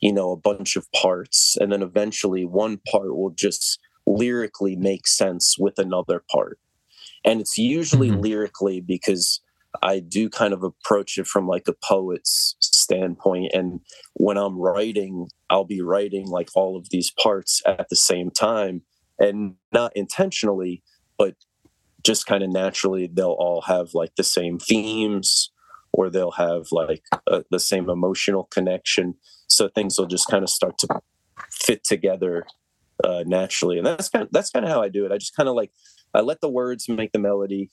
you 0.01 0.13
know, 0.13 0.33
a 0.33 0.37
bunch 0.37 0.77
of 0.77 0.91
parts. 0.93 1.57
And 1.61 1.73
then 1.73 1.83
eventually 1.83 2.45
one 2.45 2.81
part 2.91 3.17
will 3.17 3.31
just 3.31 3.79
lyrically 4.07 4.77
make 4.77 5.07
sense 5.07 5.57
with 5.59 5.79
another 5.79 6.23
part. 6.31 6.59
And 7.25 7.41
it's 7.41 7.59
usually 7.59 8.11
mm-hmm. 8.11 8.21
lyrically 8.21 8.81
because 8.81 9.41
I 9.83 10.01
do 10.01 10.31
kind 10.31 10.55
of 10.55 10.63
approach 10.63 11.19
it 11.19 11.27
from 11.27 11.47
like 11.47 11.69
a 11.69 11.75
poet's 11.85 12.57
standpoint. 12.61 13.53
And 13.53 13.81
when 14.15 14.37
I'm 14.37 14.59
writing, 14.59 15.29
I'll 15.51 15.65
be 15.65 15.83
writing 15.83 16.27
like 16.27 16.49
all 16.55 16.77
of 16.77 16.89
these 16.91 17.11
parts 17.11 17.63
at 17.67 17.89
the 17.89 17.97
same 17.97 18.31
time 18.31 18.83
and 19.19 19.55
not 19.73 19.93
intentionally, 19.95 20.83
but 21.19 21.35
just 22.05 22.27
kind 22.27 22.43
of 22.43 22.51
naturally, 22.51 23.11
they'll 23.13 23.37
all 23.39 23.63
have 23.63 23.89
like 23.93 24.15
the 24.17 24.25
same 24.25 24.59
themes 24.59 25.51
or 25.93 26.11
they'll 26.11 26.33
have 26.33 26.67
like 26.73 27.05
a, 27.27 27.45
the 27.51 27.61
same 27.61 27.89
emotional 27.89 28.45
connection. 28.45 29.15
So 29.47 29.69
things 29.69 29.99
will 29.99 30.07
just 30.07 30.29
kind 30.29 30.43
of 30.43 30.51
start 30.51 30.79
to 30.79 31.01
fit 31.51 31.85
together 31.85 32.47
uh, 33.05 33.25
naturally, 33.27 33.79
and 33.79 33.87
that's 33.87 34.09
kind 34.09 34.25
of, 34.25 34.31
that's 34.33 34.51
kind 34.51 34.65
of 34.65 34.71
how 34.71 34.83
I 34.83 34.89
do 34.89 35.07
it. 35.07 35.13
I 35.13 35.19
just 35.19 35.37
kind 35.37 35.49
of 35.49 35.55
like 35.55 35.71
I 36.15 36.21
let 36.21 36.41
the 36.41 36.49
words 36.49 36.89
make 36.89 37.13
the 37.13 37.19
melody, 37.19 37.71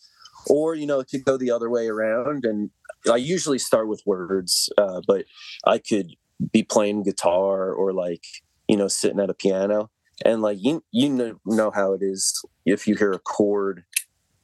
or 0.48 0.76
you 0.76 0.86
know, 0.86 1.00
it 1.00 1.08
could 1.10 1.26
go 1.26 1.38
the 1.38 1.52
other 1.52 1.70
way 1.70 1.88
around. 1.88 2.46
And 2.46 2.70
I 3.12 3.18
usually 3.18 3.60
start 3.60 3.88
with 3.88 4.02
words, 4.06 4.70
uh, 4.78 5.02
but 5.08 5.26
I 5.66 5.80
could 5.80 6.16
be 6.52 6.64
playing 6.64 7.04
guitar 7.04 7.72
or 7.72 7.94
like 7.94 8.26
you 8.68 8.78
know 8.78 8.88
sitting 8.88 9.20
at 9.20 9.30
a 9.30 9.34
piano 9.34 9.90
and 10.24 10.42
like 10.42 10.58
you 10.62 10.84
you 10.92 11.10
know, 11.10 11.40
know 11.46 11.72
how 11.72 11.94
it 11.94 12.02
is 12.02 12.44
if 12.66 12.88
you 12.88 12.96
hear 12.96 13.12
a 13.12 13.20
chord 13.20 13.84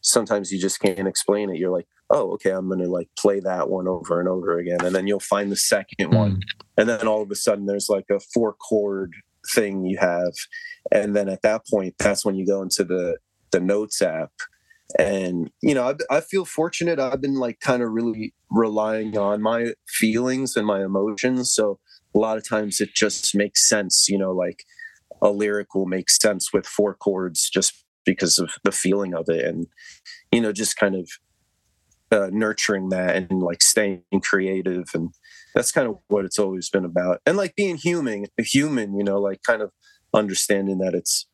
sometimes 0.02 0.52
you 0.52 0.60
just 0.60 0.80
can't 0.80 1.08
explain 1.08 1.50
it 1.50 1.58
you're 1.58 1.72
like 1.72 1.88
oh, 2.12 2.34
okay, 2.34 2.52
I'm 2.52 2.68
going 2.68 2.82
to 2.82 2.90
like 2.90 3.10
play 3.18 3.40
that 3.40 3.70
one 3.70 3.88
over 3.88 4.20
and 4.20 4.28
over 4.28 4.58
again. 4.60 4.84
And 4.84 4.94
then 4.94 5.08
you'll 5.08 5.20
find 5.20 5.52
the 5.52 5.56
second 5.56 6.12
mm. 6.12 6.18
one. 6.18 6.42
And 6.78 6.90
then 6.90 7.08
all 7.08 7.22
of 7.22 7.32
a 7.32 7.36
sudden 7.36 7.66
there's 7.66 7.90
like 7.90 8.06
a 8.12 8.20
four 8.34 8.54
chord 8.54 9.14
thing 9.54 9.86
you 9.86 9.98
have. 9.98 10.34
And 10.92 11.16
then 11.16 11.30
at 11.30 11.42
that 11.44 11.66
point, 11.68 11.96
that's 11.98 12.26
when 12.26 12.36
you 12.36 12.46
go 12.46 12.62
into 12.62 12.84
the, 12.84 13.18
the 13.52 13.60
notes 13.60 14.02
app. 14.02 14.32
And, 15.00 15.50
you 15.62 15.74
know, 15.74 15.90
I, 15.90 16.18
I 16.18 16.22
feel 16.22 16.44
fortunate. 16.44 17.00
I've 17.00 17.22
been 17.22 17.36
like 17.36 17.62
kind 17.62 17.82
of 17.82 17.92
really 17.92 18.34
relying 18.50 19.18
on 19.18 19.42
my 19.42 19.74
feelings 19.88 20.58
and 20.58 20.68
my 20.68 20.84
emotions. 20.84 21.54
So 21.54 21.80
a 22.14 22.20
lot 22.20 22.38
of 22.38 22.48
times 22.48 22.82
it 22.82 22.94
just 22.94 23.34
makes 23.34 23.68
sense, 23.68 24.08
you 24.10 24.18
know, 24.18 24.34
like 24.34 24.66
a 25.22 25.30
lyric 25.30 25.74
will 25.74 25.86
make 25.86 26.10
sense 26.10 26.52
with 26.52 26.66
four 26.66 26.94
chords 26.94 27.50
just 27.50 27.86
because 28.06 28.38
of 28.38 28.52
the 28.64 28.72
feeling 28.72 29.14
of 29.14 29.30
it. 29.30 29.46
And, 29.46 29.68
you 30.32 30.42
know, 30.42 30.52
just 30.52 30.76
kind 30.76 30.96
of 30.96 31.10
uh, 32.12 32.30
nurturing 32.32 32.90
that 32.90 33.16
and 33.16 33.42
like 33.42 33.62
staying 33.62 34.04
creative 34.24 34.86
and 34.94 35.14
that's 35.56 35.72
kind 35.72 35.88
of 35.88 35.98
what 36.08 36.26
it's 36.26 36.40
always 36.40 36.70
been 36.70 36.86
about. 36.86 37.20
And 37.26 37.38
like 37.38 37.56
being 37.56 37.78
human 37.78 38.26
human 38.38 38.98
you 38.98 39.04
know 39.04 39.20
like 39.20 39.42
kind 39.44 39.62
of 39.62 39.72
understanding 40.14 40.80
that 40.80 40.94
it's 40.94 41.28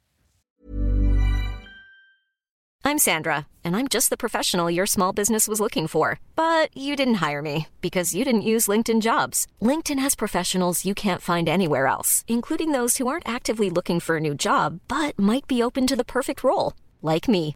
i'm 2.84 3.00
sandra 3.00 3.48
and 3.64 3.76
i'm 3.76 3.88
just 3.88 4.10
the 4.10 4.18
professional 4.18 4.70
your 4.70 4.86
small 4.86 5.14
business 5.14 5.48
was 5.48 5.60
looking 5.60 5.88
for. 5.88 6.20
But 6.36 6.76
you 6.78 6.96
didn't 6.96 7.16
hire 7.26 7.42
me 7.42 7.68
because 7.82 8.14
you 8.14 8.24
didn't 8.24 8.50
use 8.54 8.68
linkedin 8.68 9.02
jobs. 9.02 9.48
Linkedin 9.62 10.00
has 10.00 10.16
professionals 10.16 10.86
you 10.86 10.94
can't 10.94 11.22
find 11.22 11.50
anywhere 11.50 11.88
else 11.88 12.24
including 12.28 12.72
those 12.72 12.98
who 12.98 13.08
aren't 13.08 13.28
actively 13.28 13.70
looking 13.70 14.00
for 14.00 14.18
a 14.18 14.26
new 14.28 14.36
job 14.36 14.80
but 14.88 15.18
might 15.18 15.48
be 15.48 15.64
open 15.64 15.88
to 15.88 15.96
the 15.96 16.06
perfect 16.06 16.44
role 16.44 16.74
like 17.02 17.28
me 17.28 17.56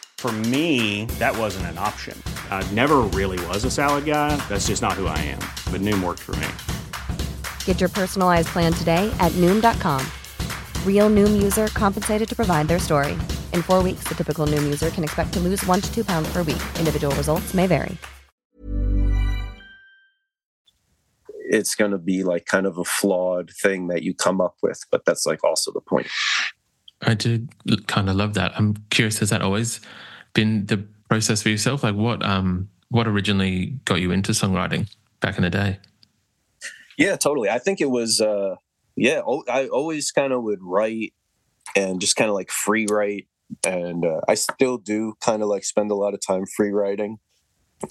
For 0.21 0.31
me, 0.31 1.05
that 1.17 1.35
wasn't 1.35 1.65
an 1.71 1.79
option. 1.79 2.15
I 2.51 2.61
never 2.73 2.97
really 2.99 3.43
was 3.47 3.65
a 3.65 3.71
salad 3.71 4.05
guy. 4.05 4.35
That's 4.47 4.67
just 4.67 4.79
not 4.79 4.93
who 4.93 5.07
I 5.07 5.17
am. 5.17 5.39
But 5.73 5.81
Noom 5.81 6.03
worked 6.03 6.19
for 6.19 6.35
me. 6.35 6.47
Get 7.65 7.79
your 7.79 7.89
personalized 7.89 8.49
plan 8.49 8.71
today 8.71 9.11
at 9.19 9.31
Noom.com. 9.41 10.05
Real 10.85 11.09
Noom 11.09 11.41
user 11.41 11.69
compensated 11.69 12.29
to 12.29 12.35
provide 12.35 12.67
their 12.67 12.77
story. 12.77 13.13
In 13.51 13.63
four 13.63 13.81
weeks, 13.81 14.03
the 14.07 14.13
typical 14.13 14.45
Noom 14.45 14.61
user 14.61 14.91
can 14.91 15.03
expect 15.03 15.33
to 15.33 15.39
lose 15.39 15.65
one 15.65 15.81
to 15.81 15.91
two 15.91 16.05
pounds 16.05 16.31
per 16.31 16.43
week. 16.43 16.61
Individual 16.77 17.15
results 17.15 17.55
may 17.55 17.65
vary. 17.65 17.97
It's 21.49 21.73
going 21.73 21.93
to 21.93 21.97
be 21.97 22.21
like 22.21 22.45
kind 22.45 22.67
of 22.67 22.77
a 22.77 22.85
flawed 22.85 23.49
thing 23.49 23.87
that 23.87 24.03
you 24.03 24.13
come 24.13 24.39
up 24.39 24.57
with, 24.61 24.85
but 24.91 25.03
that's 25.03 25.25
like 25.25 25.43
also 25.43 25.71
the 25.71 25.81
point. 25.81 26.05
I 27.01 27.15
did 27.15 27.49
kind 27.87 28.07
of 28.07 28.15
love 28.17 28.35
that. 28.35 28.51
I'm 28.55 28.75
curious, 28.91 29.17
has 29.17 29.31
that 29.31 29.41
always 29.41 29.81
been 30.33 30.65
the 30.65 30.85
process 31.09 31.41
for 31.41 31.49
yourself? 31.49 31.83
Like 31.83 31.95
what 31.95 32.23
um 32.25 32.69
what 32.89 33.07
originally 33.07 33.79
got 33.85 34.01
you 34.01 34.11
into 34.11 34.31
songwriting 34.31 34.89
back 35.19 35.37
in 35.37 35.43
the 35.43 35.49
day? 35.49 35.79
Yeah, 36.97 37.15
totally. 37.15 37.49
I 37.49 37.59
think 37.59 37.81
it 37.81 37.89
was 37.89 38.21
uh 38.21 38.55
yeah, 38.95 39.21
I 39.49 39.67
always 39.67 40.11
kind 40.11 40.33
of 40.33 40.43
would 40.43 40.59
write 40.61 41.13
and 41.75 42.01
just 42.01 42.15
kind 42.15 42.29
of 42.29 42.35
like 42.35 42.51
free 42.51 42.85
write 42.89 43.27
and 43.65 44.05
uh, 44.05 44.21
I 44.27 44.35
still 44.35 44.77
do 44.77 45.15
kind 45.21 45.41
of 45.41 45.49
like 45.49 45.63
spend 45.63 45.91
a 45.91 45.95
lot 45.95 46.13
of 46.13 46.25
time 46.25 46.45
free 46.45 46.71
writing. 46.71 47.19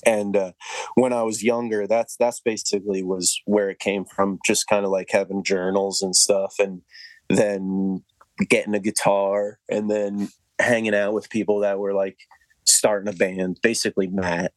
And 0.07 0.37
uh, 0.37 0.53
when 0.95 1.13
I 1.13 1.23
was 1.23 1.43
younger, 1.43 1.87
that's 1.87 2.17
that's 2.17 2.41
basically 2.41 3.03
was 3.03 3.41
where 3.45 3.71
it 3.71 3.81
came 3.81 4.05
from. 4.05 4.39
Just 4.47 4.69
kind 4.69 4.85
of 4.85 4.91
like 4.91 5.09
having 5.11 5.43
journals 5.43 6.01
and 6.01 6.15
stuff, 6.15 6.55
and 6.61 6.83
then 7.29 8.05
getting 8.49 8.75
a 8.75 8.81
guitar, 8.81 9.59
and 9.69 9.91
then 9.91 10.29
hanging 10.61 10.95
out 10.95 11.13
with 11.13 11.31
people 11.31 11.61
that 11.61 11.79
were 11.79 11.95
like 11.95 12.19
starting 12.65 13.13
a 13.13 13.17
band, 13.17 13.59
basically 13.63 14.07
Matt. 14.07 14.53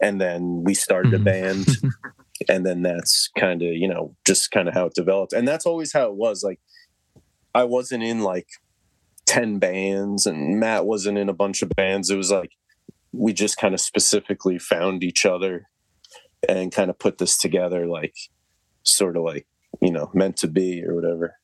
And 0.00 0.20
then 0.20 0.62
we 0.64 0.74
started 0.74 1.12
a 1.12 1.16
mm-hmm. 1.16 1.24
band. 1.24 1.66
and 2.48 2.64
then 2.64 2.82
that's 2.82 3.30
kind 3.38 3.62
of, 3.62 3.72
you 3.72 3.88
know, 3.88 4.14
just 4.26 4.50
kind 4.50 4.68
of 4.68 4.74
how 4.74 4.86
it 4.86 4.94
developed. 4.94 5.32
And 5.32 5.46
that's 5.46 5.66
always 5.66 5.92
how 5.92 6.06
it 6.06 6.14
was. 6.14 6.44
Like, 6.44 6.60
I 7.54 7.64
wasn't 7.64 8.04
in 8.04 8.20
like 8.20 8.48
10 9.26 9.58
bands, 9.58 10.26
and 10.26 10.60
Matt 10.60 10.86
wasn't 10.86 11.18
in 11.18 11.28
a 11.28 11.34
bunch 11.34 11.62
of 11.62 11.70
bands. 11.70 12.10
It 12.10 12.16
was 12.16 12.30
like 12.30 12.52
we 13.12 13.32
just 13.32 13.56
kind 13.56 13.74
of 13.74 13.80
specifically 13.80 14.58
found 14.58 15.02
each 15.02 15.26
other 15.26 15.68
and 16.48 16.72
kind 16.72 16.90
of 16.90 16.98
put 16.98 17.18
this 17.18 17.36
together, 17.36 17.86
like, 17.86 18.14
sort 18.84 19.16
of 19.16 19.24
like, 19.24 19.46
you 19.82 19.90
know, 19.90 20.10
meant 20.14 20.36
to 20.38 20.48
be 20.48 20.84
or 20.84 20.94
whatever. 20.94 21.37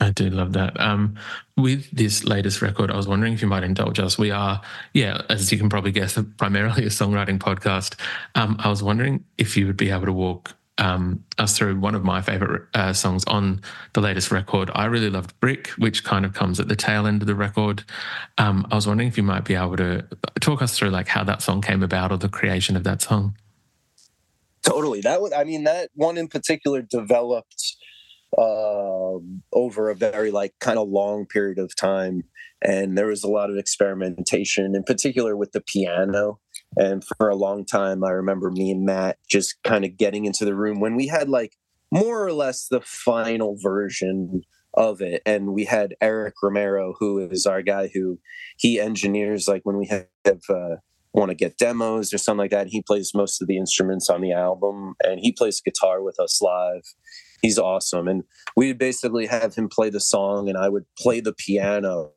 I 0.00 0.10
do 0.10 0.28
love 0.28 0.52
that. 0.54 0.78
Um, 0.80 1.16
with 1.56 1.90
this 1.90 2.24
latest 2.24 2.60
record, 2.60 2.90
I 2.90 2.96
was 2.96 3.06
wondering 3.06 3.32
if 3.32 3.40
you 3.40 3.48
might 3.48 3.64
indulge 3.64 3.98
us. 4.00 4.18
We 4.18 4.30
are, 4.30 4.60
yeah, 4.92 5.22
as 5.30 5.50
you 5.52 5.58
can 5.58 5.68
probably 5.68 5.92
guess, 5.92 6.18
primarily 6.36 6.84
a 6.84 6.88
songwriting 6.88 7.38
podcast. 7.38 7.98
Um, 8.34 8.56
I 8.58 8.68
was 8.68 8.82
wondering 8.82 9.24
if 9.38 9.56
you 9.56 9.66
would 9.66 9.76
be 9.76 9.90
able 9.90 10.06
to 10.06 10.12
walk 10.12 10.54
um, 10.78 11.22
us 11.38 11.56
through 11.56 11.78
one 11.78 11.94
of 11.94 12.02
my 12.02 12.20
favorite 12.20 12.64
uh, 12.74 12.92
songs 12.92 13.24
on 13.26 13.60
the 13.92 14.00
latest 14.00 14.32
record. 14.32 14.70
I 14.74 14.86
really 14.86 15.10
loved 15.10 15.38
Brick, 15.38 15.68
which 15.78 16.02
kind 16.02 16.24
of 16.24 16.32
comes 16.32 16.58
at 16.58 16.66
the 16.66 16.76
tail 16.76 17.06
end 17.06 17.22
of 17.22 17.28
the 17.28 17.34
record. 17.34 17.84
Um, 18.38 18.66
I 18.70 18.74
was 18.74 18.86
wondering 18.86 19.08
if 19.08 19.16
you 19.16 19.22
might 19.22 19.44
be 19.44 19.54
able 19.54 19.76
to 19.76 20.04
talk 20.40 20.62
us 20.62 20.76
through 20.76 20.90
like 20.90 21.06
how 21.06 21.22
that 21.24 21.42
song 21.42 21.62
came 21.62 21.82
about 21.82 22.10
or 22.10 22.18
the 22.18 22.28
creation 22.28 22.76
of 22.76 22.82
that 22.84 23.02
song. 23.02 23.36
Totally. 24.62 25.00
That 25.02 25.20
was, 25.20 25.32
I 25.32 25.44
mean, 25.44 25.64
that 25.64 25.90
one 25.94 26.16
in 26.16 26.26
particular 26.26 26.82
developed 26.82 27.76
uh, 28.38 29.18
over 29.52 29.90
a 29.90 29.94
very 29.94 30.30
like 30.30 30.54
kind 30.60 30.78
of 30.78 30.88
long 30.88 31.26
period 31.26 31.58
of 31.58 31.74
time 31.76 32.22
and 32.62 32.96
there 32.96 33.06
was 33.06 33.22
a 33.22 33.30
lot 33.30 33.50
of 33.50 33.56
experimentation 33.56 34.74
in 34.74 34.82
particular 34.82 35.36
with 35.36 35.52
the 35.52 35.60
piano 35.60 36.38
and 36.76 37.04
for 37.04 37.28
a 37.28 37.36
long 37.36 37.64
time 37.64 38.02
i 38.02 38.10
remember 38.10 38.50
me 38.50 38.70
and 38.70 38.84
matt 38.84 39.18
just 39.28 39.62
kind 39.62 39.84
of 39.84 39.96
getting 39.96 40.24
into 40.24 40.44
the 40.44 40.54
room 40.54 40.80
when 40.80 40.96
we 40.96 41.06
had 41.06 41.28
like 41.28 41.52
more 41.92 42.24
or 42.24 42.32
less 42.32 42.66
the 42.66 42.80
final 42.80 43.56
version 43.62 44.42
of 44.76 45.00
it. 45.00 45.22
And 45.24 45.54
we 45.54 45.64
had 45.64 45.94
Eric 46.00 46.34
Romero, 46.42 46.94
who 46.98 47.18
is 47.18 47.46
our 47.46 47.62
guy 47.62 47.90
who 47.92 48.18
he 48.56 48.80
engineers 48.80 49.48
like 49.48 49.62
when 49.64 49.78
we 49.78 49.86
have 49.86 50.06
uh, 50.48 50.76
want 51.12 51.30
to 51.30 51.36
get 51.36 51.58
demos 51.58 52.12
or 52.12 52.18
something 52.18 52.38
like 52.38 52.50
that. 52.50 52.66
He 52.68 52.82
plays 52.82 53.12
most 53.14 53.40
of 53.40 53.48
the 53.48 53.56
instruments 53.56 54.10
on 54.10 54.20
the 54.20 54.32
album 54.32 54.94
and 55.04 55.20
he 55.20 55.32
plays 55.32 55.60
guitar 55.60 56.02
with 56.02 56.18
us 56.18 56.42
live. 56.42 56.82
He's 57.42 57.58
awesome. 57.58 58.08
And 58.08 58.24
we 58.56 58.68
would 58.68 58.78
basically 58.78 59.26
have 59.26 59.54
him 59.54 59.68
play 59.68 59.90
the 59.90 60.00
song 60.00 60.48
and 60.48 60.56
I 60.56 60.68
would 60.68 60.86
play 60.98 61.20
the 61.20 61.32
piano. 61.32 62.12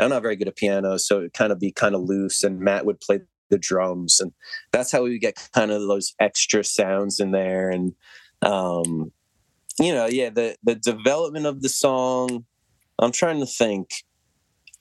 I'm 0.00 0.10
not 0.10 0.22
very 0.22 0.36
good 0.36 0.48
at 0.48 0.56
piano, 0.56 0.96
so 0.96 1.20
it 1.22 1.32
kind 1.32 1.50
of 1.50 1.58
be 1.58 1.72
kind 1.72 1.94
of 1.94 2.02
loose. 2.02 2.44
And 2.44 2.60
Matt 2.60 2.86
would 2.86 3.00
play 3.00 3.20
the 3.50 3.58
drums. 3.58 4.20
And 4.20 4.32
that's 4.72 4.92
how 4.92 5.02
we 5.02 5.10
would 5.10 5.20
get 5.20 5.48
kind 5.54 5.70
of 5.70 5.82
those 5.82 6.14
extra 6.20 6.62
sounds 6.64 7.18
in 7.18 7.32
there. 7.32 7.70
And 7.70 7.94
um, 8.42 9.12
you 9.78 9.94
know, 9.94 10.06
yeah, 10.06 10.30
the 10.30 10.56
the 10.62 10.74
development 10.74 11.46
of 11.46 11.62
the 11.62 11.68
song. 11.68 12.44
I'm 12.98 13.12
trying 13.12 13.40
to 13.40 13.46
think. 13.46 13.90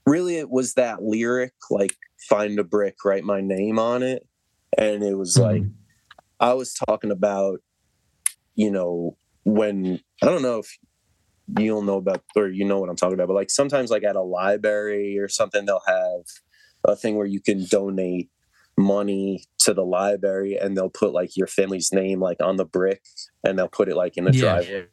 Really, 0.06 0.38
it 0.38 0.50
was 0.50 0.76
that 0.76 1.04
lyric, 1.04 1.54
like 1.70 1.96
"Find 2.30 2.58
a 2.60 2.64
brick, 2.64 2.96
write 3.04 3.24
my 3.24 3.42
name 3.42 3.78
on 3.78 4.04
it," 4.04 4.26
and 4.78 5.04
it 5.04 5.16
was 5.16 5.38
like 5.38 5.62
mm-hmm. 5.62 5.72
I 6.40 6.54
was 6.54 6.74
talking 6.74 7.12
about, 7.12 7.60
you 8.56 8.72
know, 8.72 9.18
when 9.48 10.02
I 10.22 10.26
don't 10.26 10.42
know 10.42 10.60
if 10.60 10.78
you 11.58 11.70
don't 11.70 11.86
know 11.86 11.96
about 11.96 12.22
or 12.36 12.50
you 12.50 12.66
know 12.66 12.80
what 12.80 12.90
I'm 12.90 12.98
talking 12.98 13.14
about, 13.14 13.28
but 13.28 13.36
like 13.36 13.50
sometimes 13.50 13.90
like 13.90 14.04
at 14.04 14.18
a 14.18 14.22
library 14.22 15.18
or 15.18 15.30
something, 15.30 15.66
they'll 15.66 15.82
have 15.88 16.22
a 16.86 16.98
thing 16.98 17.16
where 17.16 17.26
you 17.26 17.40
can 17.40 17.64
donate 17.64 18.30
money 18.78 19.46
to 19.60 19.74
the 19.74 19.86
library 19.86 20.58
and 20.58 20.76
they'll 20.76 20.90
put 20.90 21.14
like 21.14 21.38
your 21.38 21.48
family's 21.48 21.94
name 21.94 22.20
like 22.20 22.44
on 22.44 22.58
the 22.58 22.66
brick 22.66 23.02
and 23.44 23.58
they'll 23.58 23.70
put 23.70 23.88
it 23.88 23.96
like 23.96 24.18
in 24.18 24.26
the 24.26 24.34
yeah. 24.34 24.42
driveway. 24.42 24.86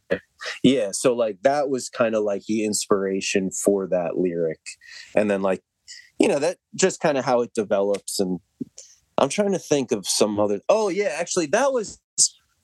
Yeah. 0.63 0.91
So 0.93 1.15
like 1.15 1.39
that 1.43 1.69
was 1.69 1.89
kind 1.89 2.15
of 2.15 2.23
like 2.23 2.45
the 2.47 2.65
inspiration 2.65 3.51
for 3.51 3.89
that 3.89 4.17
lyric. 4.17 4.61
And 5.17 5.29
then 5.29 5.43
like, 5.43 5.63
you 6.21 6.29
know, 6.29 6.39
that 6.39 6.59
just 6.77 7.01
kind 7.01 7.19
of 7.19 7.25
how 7.25 7.41
it 7.41 7.55
develops. 7.55 8.21
And 8.21 8.39
I'm 9.19 9.29
trying 9.29 9.53
to 9.53 9.59
think 9.59 9.91
of 9.91 10.07
some 10.07 10.39
other 10.39 10.61
oh 10.69 10.91
yeah, 10.91 11.17
actually 11.19 11.47
that 11.47 11.73
was 11.73 11.99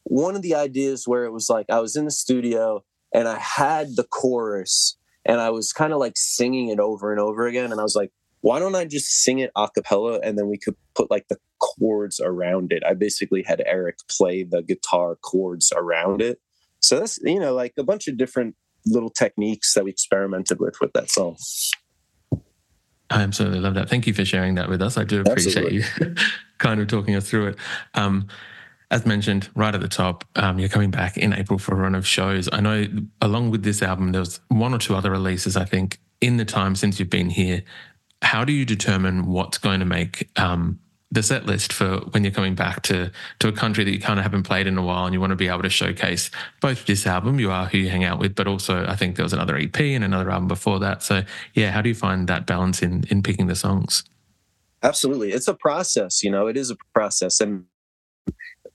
one 0.04 0.36
of 0.36 0.42
the 0.42 0.54
ideas 0.54 1.06
where 1.06 1.24
it 1.24 1.32
was 1.32 1.48
like 1.48 1.66
I 1.70 1.80
was 1.80 1.96
in 1.96 2.04
the 2.04 2.10
studio 2.10 2.84
and 3.14 3.28
I 3.28 3.38
had 3.38 3.96
the 3.96 4.04
chorus 4.04 4.96
and 5.24 5.40
I 5.40 5.50
was 5.50 5.72
kind 5.72 5.92
of 5.92 5.98
like 5.98 6.16
singing 6.16 6.68
it 6.68 6.80
over 6.80 7.10
and 7.10 7.20
over 7.20 7.46
again. 7.46 7.70
And 7.70 7.80
I 7.80 7.82
was 7.82 7.96
like, 7.96 8.12
why 8.40 8.58
don't 8.58 8.74
I 8.74 8.84
just 8.86 9.22
sing 9.22 9.38
it 9.38 9.50
a 9.54 9.68
cappella 9.68 10.20
and 10.22 10.38
then 10.38 10.48
we 10.48 10.58
could 10.58 10.76
put 10.94 11.10
like 11.10 11.28
the 11.28 11.36
chords 11.60 12.20
around 12.20 12.72
it? 12.72 12.82
I 12.84 12.94
basically 12.94 13.42
had 13.42 13.62
Eric 13.66 13.98
play 14.08 14.44
the 14.44 14.62
guitar 14.62 15.16
chords 15.16 15.72
around 15.76 16.22
it. 16.22 16.40
So 16.80 16.98
that's, 16.98 17.18
you 17.22 17.38
know, 17.38 17.54
like 17.54 17.74
a 17.76 17.84
bunch 17.84 18.08
of 18.08 18.16
different 18.16 18.56
little 18.86 19.10
techniques 19.10 19.74
that 19.74 19.84
we 19.84 19.90
experimented 19.90 20.58
with 20.58 20.80
with 20.80 20.92
that 20.94 21.10
song. 21.10 21.36
I 23.10 23.22
absolutely 23.22 23.60
love 23.60 23.74
that. 23.74 23.90
Thank 23.90 24.06
you 24.06 24.14
for 24.14 24.24
sharing 24.24 24.54
that 24.54 24.68
with 24.68 24.80
us. 24.80 24.96
I 24.96 25.04
do 25.04 25.20
appreciate 25.20 25.82
absolutely. 25.82 25.82
you 26.08 26.14
kind 26.58 26.80
of 26.80 26.86
talking 26.86 27.16
us 27.16 27.28
through 27.28 27.48
it. 27.48 27.56
Um, 27.94 28.28
as 28.90 29.06
mentioned 29.06 29.48
right 29.54 29.74
at 29.74 29.80
the 29.80 29.88
top, 29.88 30.24
um, 30.36 30.58
you're 30.58 30.68
coming 30.68 30.90
back 30.90 31.16
in 31.16 31.32
April 31.32 31.58
for 31.58 31.74
a 31.74 31.78
run 31.78 31.94
of 31.94 32.06
shows. 32.06 32.48
I 32.52 32.60
know 32.60 32.86
along 33.22 33.50
with 33.50 33.62
this 33.62 33.82
album, 33.82 34.12
there 34.12 34.20
was 34.20 34.40
one 34.48 34.74
or 34.74 34.78
two 34.78 34.96
other 34.96 35.10
releases, 35.10 35.56
I 35.56 35.64
think, 35.64 36.00
in 36.20 36.36
the 36.36 36.44
time 36.44 36.74
since 36.74 36.98
you've 36.98 37.10
been 37.10 37.30
here. 37.30 37.62
How 38.22 38.44
do 38.44 38.52
you 38.52 38.64
determine 38.64 39.26
what's 39.26 39.58
going 39.58 39.80
to 39.80 39.86
make 39.86 40.28
um, 40.38 40.80
the 41.12 41.22
set 41.22 41.46
list 41.46 41.72
for 41.72 41.98
when 42.10 42.24
you're 42.24 42.32
coming 42.32 42.54
back 42.54 42.82
to 42.82 43.10
to 43.40 43.48
a 43.48 43.52
country 43.52 43.84
that 43.84 43.90
you 43.90 44.00
kind 44.00 44.18
of 44.18 44.22
haven't 44.22 44.44
played 44.44 44.66
in 44.66 44.78
a 44.78 44.82
while 44.82 45.06
and 45.06 45.14
you 45.14 45.20
want 45.20 45.30
to 45.30 45.36
be 45.36 45.48
able 45.48 45.62
to 45.62 45.70
showcase 45.70 46.30
both 46.60 46.86
this 46.86 47.06
album 47.06 47.40
you 47.40 47.50
are 47.50 47.66
who 47.66 47.78
you 47.78 47.90
hang 47.90 48.04
out 48.04 48.20
with 48.20 48.34
but 48.36 48.46
also 48.46 48.86
i 48.86 48.94
think 48.94 49.16
there 49.16 49.24
was 49.24 49.32
another 49.32 49.56
ep 49.56 49.80
and 49.80 50.04
another 50.04 50.30
album 50.30 50.46
before 50.46 50.78
that. 50.78 51.02
So 51.02 51.22
yeah 51.54 51.72
how 51.72 51.82
do 51.82 51.88
you 51.88 51.94
find 51.94 52.28
that 52.28 52.46
balance 52.46 52.82
in 52.82 53.04
in 53.10 53.22
picking 53.22 53.48
the 53.48 53.56
songs? 53.56 54.04
Absolutely. 54.82 55.32
It's 55.32 55.48
a 55.48 55.54
process 55.54 56.22
you 56.22 56.30
know 56.30 56.46
it 56.46 56.56
is 56.56 56.70
a 56.70 56.76
process. 56.94 57.40
And 57.40 57.64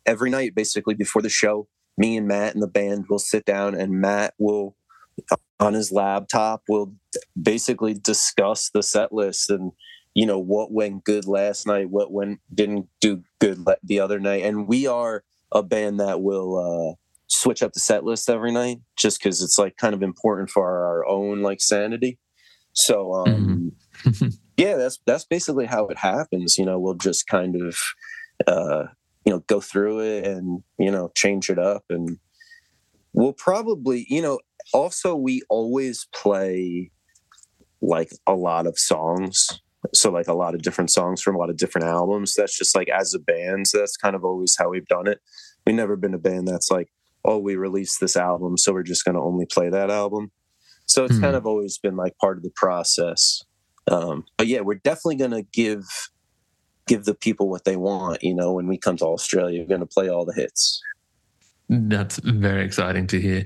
every 0.05 0.29
night 0.29 0.55
basically 0.55 0.93
before 0.93 1.21
the 1.21 1.29
show 1.29 1.67
me 1.97 2.17
and 2.17 2.27
matt 2.27 2.53
and 2.53 2.63
the 2.63 2.67
band 2.67 3.05
will 3.09 3.19
sit 3.19 3.45
down 3.45 3.75
and 3.75 4.01
matt 4.01 4.33
will 4.37 4.75
on 5.59 5.73
his 5.73 5.91
laptop 5.91 6.63
will 6.67 6.93
basically 7.41 7.93
discuss 7.93 8.69
the 8.73 8.83
set 8.83 9.13
list 9.13 9.49
and 9.49 9.71
you 10.13 10.25
know 10.25 10.39
what 10.39 10.71
went 10.71 11.03
good 11.03 11.25
last 11.25 11.65
night 11.67 11.89
what 11.89 12.11
went 12.11 12.39
didn't 12.53 12.87
do 12.99 13.23
good 13.39 13.65
the 13.83 13.99
other 13.99 14.19
night 14.19 14.43
and 14.43 14.67
we 14.67 14.87
are 14.87 15.23
a 15.51 15.63
band 15.63 15.99
that 15.99 16.21
will 16.21 16.57
uh, 16.57 16.95
switch 17.27 17.63
up 17.63 17.73
the 17.73 17.79
set 17.79 18.03
list 18.03 18.29
every 18.29 18.51
night 18.51 18.79
just 18.97 19.19
because 19.19 19.41
it's 19.41 19.57
like 19.57 19.77
kind 19.77 19.93
of 19.93 20.03
important 20.03 20.49
for 20.49 20.85
our 20.85 21.05
own 21.07 21.41
like 21.41 21.61
sanity 21.61 22.17
so 22.73 23.13
um 23.13 23.71
mm-hmm. 24.03 24.27
yeah 24.57 24.75
that's 24.75 24.99
that's 25.05 25.25
basically 25.25 25.65
how 25.65 25.87
it 25.87 25.97
happens 25.97 26.57
you 26.57 26.65
know 26.65 26.77
we'll 26.77 26.93
just 26.93 27.27
kind 27.27 27.55
of 27.55 27.77
uh 28.47 28.83
you 29.25 29.33
know 29.33 29.39
go 29.47 29.59
through 29.59 29.99
it 29.99 30.25
and 30.25 30.63
you 30.77 30.91
know 30.91 31.11
change 31.15 31.49
it 31.49 31.59
up. 31.59 31.83
And 31.89 32.19
we'll 33.13 33.33
probably 33.33 34.05
you 34.09 34.21
know 34.21 34.39
also 34.73 35.15
we 35.15 35.41
always 35.49 36.07
play 36.13 36.91
like 37.81 38.11
a 38.27 38.33
lot 38.33 38.67
of 38.67 38.77
songs. 38.77 39.61
So 39.93 40.11
like 40.11 40.27
a 40.27 40.33
lot 40.33 40.55
of 40.55 40.63
different 40.63 40.89
songs 40.89 41.21
from 41.21 41.35
a 41.35 41.37
lot 41.37 41.49
of 41.49 41.57
different 41.57 41.87
albums. 41.87 42.33
That's 42.35 42.57
just 42.57 42.75
like 42.75 42.89
as 42.89 43.13
a 43.13 43.19
band 43.19 43.67
so 43.67 43.79
that's 43.79 43.97
kind 43.97 44.15
of 44.15 44.23
always 44.23 44.55
how 44.57 44.69
we've 44.69 44.87
done 44.87 45.07
it. 45.07 45.19
We've 45.65 45.75
never 45.75 45.95
been 45.95 46.13
a 46.13 46.19
band 46.19 46.47
that's 46.47 46.71
like 46.71 46.89
oh 47.23 47.39
we 47.39 47.55
released 47.55 47.99
this 47.99 48.15
album 48.15 48.57
so 48.57 48.71
we're 48.71 48.83
just 48.83 49.03
going 49.03 49.15
to 49.15 49.21
only 49.21 49.45
play 49.45 49.69
that 49.69 49.89
album. 49.89 50.31
So 50.87 51.03
it's 51.03 51.15
mm-hmm. 51.15 51.23
kind 51.23 51.35
of 51.35 51.47
always 51.47 51.79
been 51.79 51.95
like 51.95 52.17
part 52.19 52.37
of 52.37 52.43
the 52.43 52.51
process. 52.55 53.43
Um, 53.87 54.25
but 54.37 54.47
yeah 54.47 54.61
we're 54.61 54.75
definitely 54.75 55.17
going 55.17 55.31
to 55.31 55.43
give 55.43 55.83
give 56.87 57.05
the 57.05 57.15
people 57.15 57.49
what 57.49 57.65
they 57.65 57.75
want 57.75 58.21
you 58.23 58.33
know 58.33 58.53
when 58.53 58.67
we 58.67 58.77
come 58.77 58.97
to 58.97 59.05
australia 59.05 59.61
we're 59.61 59.67
going 59.67 59.79
to 59.79 59.85
play 59.85 60.09
all 60.09 60.25
the 60.25 60.33
hits 60.33 60.81
that's 61.69 62.17
very 62.17 62.63
exciting 62.63 63.07
to 63.07 63.19
hear. 63.19 63.45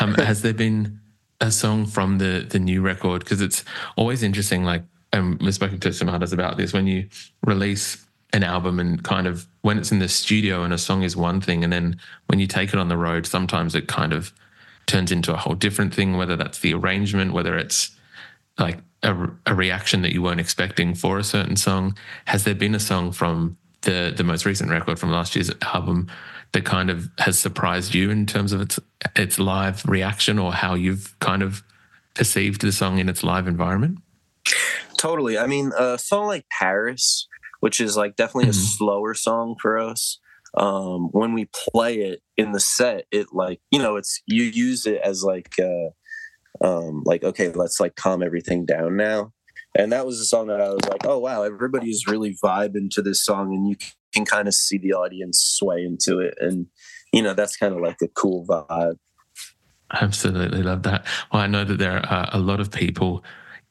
Um, 0.00 0.14
has 0.18 0.42
there 0.42 0.54
been 0.54 1.00
a 1.40 1.50
song 1.50 1.86
from 1.86 2.18
the 2.18 2.46
the 2.48 2.58
new 2.58 2.82
record? 2.82 3.20
Because 3.20 3.40
it's 3.40 3.64
always 3.96 4.22
interesting. 4.22 4.64
Like, 4.64 4.84
um, 5.12 5.38
we've 5.40 5.54
spoken 5.54 5.80
to 5.80 5.92
some 5.92 6.08
others 6.08 6.32
about 6.32 6.56
this. 6.56 6.72
When 6.72 6.86
you 6.86 7.08
release 7.44 8.04
an 8.32 8.42
album 8.42 8.80
and 8.80 9.02
kind 9.02 9.26
of 9.26 9.46
when 9.62 9.78
it's 9.78 9.92
in 9.92 9.98
the 9.98 10.08
studio 10.08 10.62
and 10.62 10.72
a 10.72 10.78
song 10.78 11.02
is 11.02 11.16
one 11.16 11.40
thing, 11.40 11.64
and 11.64 11.72
then 11.72 11.98
when 12.26 12.38
you 12.38 12.46
take 12.46 12.70
it 12.70 12.78
on 12.78 12.88
the 12.88 12.96
road, 12.96 13.26
sometimes 13.26 13.74
it 13.74 13.88
kind 13.88 14.12
of 14.12 14.32
turns 14.86 15.10
into 15.10 15.32
a 15.32 15.36
whole 15.36 15.54
different 15.54 15.92
thing. 15.92 16.16
Whether 16.16 16.36
that's 16.36 16.60
the 16.60 16.74
arrangement, 16.74 17.32
whether 17.32 17.56
it's 17.56 17.95
like 18.58 18.78
a, 19.02 19.28
a 19.46 19.54
reaction 19.54 20.02
that 20.02 20.12
you 20.12 20.22
weren't 20.22 20.40
expecting 20.40 20.94
for 20.94 21.18
a 21.18 21.24
certain 21.24 21.56
song. 21.56 21.96
Has 22.26 22.44
there 22.44 22.54
been 22.54 22.74
a 22.74 22.80
song 22.80 23.12
from 23.12 23.56
the 23.82 24.12
the 24.16 24.24
most 24.24 24.44
recent 24.44 24.70
record 24.70 24.98
from 24.98 25.10
last 25.10 25.34
year's 25.36 25.50
album 25.62 26.08
that 26.52 26.64
kind 26.64 26.90
of 26.90 27.08
has 27.18 27.38
surprised 27.38 27.94
you 27.94 28.10
in 28.10 28.26
terms 28.26 28.52
of 28.52 28.60
its 28.60 28.80
its 29.14 29.38
live 29.38 29.84
reaction 29.86 30.38
or 30.38 30.52
how 30.52 30.74
you've 30.74 31.18
kind 31.20 31.42
of 31.42 31.62
perceived 32.14 32.62
the 32.62 32.72
song 32.72 32.98
in 32.98 33.08
its 33.08 33.22
live 33.22 33.46
environment? 33.46 33.98
Totally. 34.96 35.38
I 35.38 35.46
mean, 35.46 35.72
a 35.78 35.98
song 35.98 36.26
like 36.26 36.46
Paris, 36.50 37.28
which 37.60 37.80
is 37.80 37.96
like 37.96 38.16
definitely 38.16 38.44
mm-hmm. 38.44 38.50
a 38.50 38.76
slower 38.76 39.14
song 39.14 39.56
for 39.60 39.78
us. 39.78 40.18
Um, 40.56 41.10
when 41.10 41.34
we 41.34 41.50
play 41.52 41.96
it 41.96 42.22
in 42.38 42.52
the 42.52 42.60
set, 42.60 43.04
it 43.10 43.28
like 43.32 43.60
you 43.70 43.78
know, 43.78 43.96
it's 43.96 44.22
you 44.26 44.42
use 44.42 44.86
it 44.86 45.00
as 45.04 45.22
like 45.22 45.54
uh, 45.60 45.90
um, 46.60 47.02
like 47.04 47.24
okay, 47.24 47.50
let's 47.50 47.80
like 47.80 47.96
calm 47.96 48.22
everything 48.22 48.66
down 48.66 48.96
now. 48.96 49.32
And 49.78 49.92
that 49.92 50.06
was 50.06 50.20
a 50.20 50.24
song 50.24 50.46
that 50.46 50.60
I 50.60 50.70
was 50.70 50.84
like, 50.88 51.04
oh 51.04 51.18
wow, 51.18 51.42
everybody's 51.42 52.06
really 52.06 52.36
vibing 52.42 52.90
to 52.92 53.02
this 53.02 53.22
song, 53.24 53.54
and 53.54 53.68
you 53.68 53.76
can 54.14 54.24
kind 54.24 54.48
of 54.48 54.54
see 54.54 54.78
the 54.78 54.94
audience 54.94 55.38
sway 55.38 55.84
into 55.84 56.18
it. 56.18 56.34
And, 56.40 56.66
you 57.12 57.22
know, 57.22 57.34
that's 57.34 57.56
kind 57.56 57.74
of 57.74 57.80
like 57.80 58.00
a 58.02 58.08
cool 58.08 58.46
vibe. 58.46 58.96
Absolutely 59.92 60.62
love 60.62 60.82
that. 60.84 61.04
Well, 61.32 61.42
I 61.42 61.46
know 61.46 61.64
that 61.64 61.78
there 61.78 62.04
are 62.04 62.28
a 62.32 62.38
lot 62.38 62.58
of 62.58 62.70
people 62.70 63.22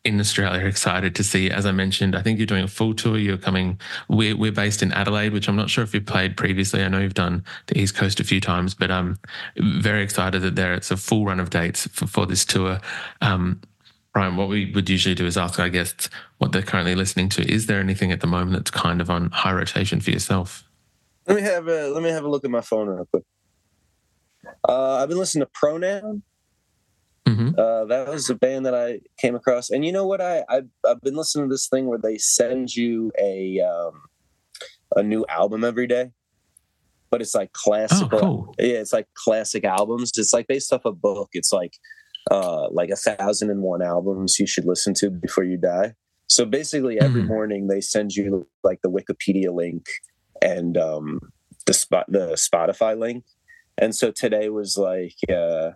in 0.06 0.20
Australia 0.20 0.66
excited 0.66 1.16
to 1.16 1.24
see. 1.24 1.50
As 1.50 1.66
I 1.66 1.72
mentioned, 1.72 2.16
I 2.16 2.22
think 2.22 2.38
you're 2.38 2.46
doing 2.46 2.64
a 2.64 2.68
full 2.70 2.94
tour. 2.94 3.18
You're 3.18 3.38
coming. 3.38 3.80
We're 4.08 4.38
we're 4.38 4.52
based 4.52 4.84
in 4.84 4.92
Adelaide, 4.94 5.34
which 5.34 5.50
I'm 5.50 5.56
not 5.56 5.70
sure 5.70 5.84
if 5.84 5.94
you've 5.94 6.06
played 6.06 6.38
previously. 6.38 6.84
I 6.84 6.88
know 6.88 7.00
you've 7.00 7.16
done 7.16 7.44
the 7.68 7.80
East 7.80 7.96
Coast 7.96 8.20
a 8.20 8.24
few 8.24 8.40
times, 8.40 8.76
but 8.76 8.92
I'm 8.92 9.18
very 9.58 10.04
excited 10.04 10.42
that 10.44 10.56
there 10.56 10.74
it's 10.74 10.92
a 10.92 10.98
full 10.98 11.26
run 11.26 11.40
of 11.40 11.50
dates 11.50 11.88
for, 11.88 12.06
for 12.06 12.26
this 12.26 12.46
tour. 12.46 12.80
Um, 13.22 13.62
Brian, 14.14 14.38
what 14.38 14.48
we 14.48 14.72
would 14.72 14.90
usually 14.90 15.16
do 15.16 15.26
is 15.26 15.38
ask 15.38 15.60
our 15.60 15.68
guests 15.68 16.10
what 16.38 16.54
they're 16.54 16.62
currently 16.62 16.96
listening 16.96 17.28
to. 17.30 17.52
Is 17.52 17.66
there 17.66 17.82
anything 17.82 18.14
at 18.14 18.22
the 18.22 18.28
moment 18.28 18.54
that's 18.54 18.72
kind 18.72 19.02
of 19.02 19.10
on 19.10 19.30
high 19.32 19.52
rotation 19.52 20.00
for 20.00 20.12
yourself? 20.12 20.64
Let 21.28 21.36
me 21.36 21.42
have 21.42 21.68
a 21.68 21.90
let 21.90 22.04
me 22.04 22.10
have 22.10 22.24
a 22.24 22.30
look 22.30 22.46
at 22.46 22.52
my 22.52 22.62
phone 22.62 22.88
real 22.88 23.06
quick. 23.06 23.24
Uh, 24.68 24.98
I've 25.02 25.10
been 25.10 25.18
listening 25.18 25.46
to 25.46 25.52
Pronoun. 25.54 26.22
Mm-hmm. 27.28 27.60
Uh, 27.60 27.86
that 27.86 28.08
was 28.08 28.30
a 28.30 28.36
band 28.36 28.66
that 28.66 28.76
I 28.76 29.00
came 29.18 29.36
across, 29.36 29.70
and 29.72 29.84
you 29.86 29.92
know 29.92 30.06
what? 30.06 30.22
I 30.22 30.44
I've, 30.50 30.68
I've 30.88 31.02
been 31.02 31.16
listening 31.16 31.50
to 31.50 31.54
this 31.54 31.68
thing 31.68 31.88
where 31.88 31.98
they 32.00 32.18
send 32.18 32.76
you 32.76 33.12
a 33.20 33.60
um, 33.62 34.02
a 34.96 35.04
new 35.04 35.26
album 35.30 35.64
every 35.64 35.88
day 35.88 36.12
but 37.12 37.22
it's 37.22 37.36
like 37.36 37.54
classical. 37.54 38.18
Oh, 38.18 38.20
cool. 38.20 38.56
Yeah, 38.60 38.80
it's 38.80 38.92
like 38.92 39.08
classic 39.14 39.64
albums. 39.64 40.12
It's 40.18 40.34
like 40.34 40.48
based 40.48 40.74
off 40.74 40.84
a 40.86 40.92
book. 40.92 41.30
It's 41.34 41.54
like 41.54 41.78
uh 42.32 42.68
like 42.72 42.90
a 42.90 42.96
thousand 42.96 43.52
and 43.52 43.62
one 43.62 43.82
albums 43.82 44.38
you 44.40 44.48
should 44.48 44.66
listen 44.66 44.94
to 44.96 45.10
before 45.10 45.44
you 45.46 45.56
die. 45.56 45.94
So 46.28 46.44
basically, 46.46 47.00
every 47.00 47.22
Mhm. 47.22 47.28
morning 47.28 47.68
they 47.68 47.80
send 47.80 48.16
you 48.16 48.48
like 48.64 48.80
the 48.82 48.90
Wikipedia 48.90 49.54
link 49.54 49.86
and 50.42 50.76
um, 50.78 51.20
the 51.68 51.74
spot 51.74 52.06
the 52.10 52.32
Spotify 52.34 52.98
link. 52.98 53.24
And 53.78 53.96
so 53.96 54.12
today 54.12 54.50
was 54.50 54.76
like, 54.78 55.16
uh, 55.30 55.72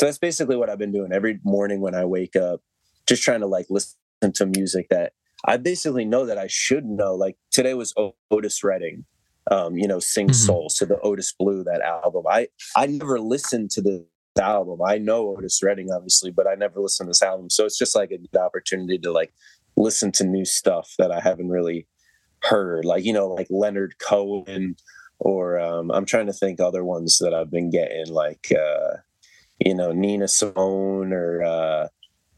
so 0.00 0.06
that's 0.06 0.16
basically 0.16 0.56
what 0.56 0.70
I've 0.70 0.78
been 0.78 0.92
doing 0.92 1.12
every 1.12 1.40
morning 1.44 1.82
when 1.82 1.94
I 1.94 2.06
wake 2.06 2.34
up, 2.34 2.62
just 3.06 3.22
trying 3.22 3.40
to 3.40 3.46
like 3.46 3.66
listen 3.68 3.98
to 4.32 4.46
music 4.46 4.86
that 4.88 5.12
I 5.44 5.58
basically 5.58 6.06
know 6.06 6.24
that 6.24 6.38
I 6.38 6.46
should 6.46 6.86
know. 6.86 7.14
Like 7.14 7.36
today 7.50 7.74
was 7.74 7.92
Otis 8.30 8.64
Redding, 8.64 9.04
um, 9.50 9.76
you 9.76 9.86
know, 9.86 10.00
Sing 10.00 10.28
Mhm. 10.28 10.34
Soul, 10.34 10.70
so 10.70 10.86
the 10.86 10.98
Otis 11.00 11.34
Blue 11.38 11.62
that 11.64 11.82
album. 11.82 12.24
I 12.26 12.48
I 12.74 12.86
never 12.86 13.20
listened 13.20 13.72
to 13.72 13.82
the 13.82 14.06
album. 14.40 14.80
I 14.82 14.96
know 14.96 15.36
Otis 15.36 15.62
Redding 15.62 15.90
obviously, 15.92 16.30
but 16.30 16.46
I 16.46 16.54
never 16.54 16.80
listened 16.80 17.08
to 17.08 17.10
this 17.10 17.20
album. 17.22 17.50
So 17.50 17.66
it's 17.66 17.76
just 17.76 17.94
like 17.94 18.10
a 18.10 18.16
good 18.16 18.40
opportunity 18.40 18.96
to 19.00 19.12
like 19.12 19.34
listen 19.76 20.12
to 20.12 20.24
new 20.24 20.46
stuff 20.46 20.94
that 20.98 21.12
I 21.12 21.20
haven't 21.20 21.50
really 21.50 21.86
heard, 22.42 22.86
like 22.86 23.04
you 23.04 23.12
know, 23.12 23.28
like 23.28 23.48
Leonard 23.50 23.98
Cohen, 23.98 24.76
or 25.18 25.60
um, 25.60 25.90
I'm 25.90 26.06
trying 26.06 26.24
to 26.28 26.32
think 26.32 26.58
other 26.58 26.84
ones 26.84 27.18
that 27.18 27.34
I've 27.34 27.50
been 27.50 27.68
getting, 27.68 28.06
like 28.08 28.50
uh, 28.50 28.96
you 29.64 29.74
know 29.74 29.92
Nina 29.92 30.28
Simone 30.28 31.12
or 31.12 31.42
uh, 31.42 31.88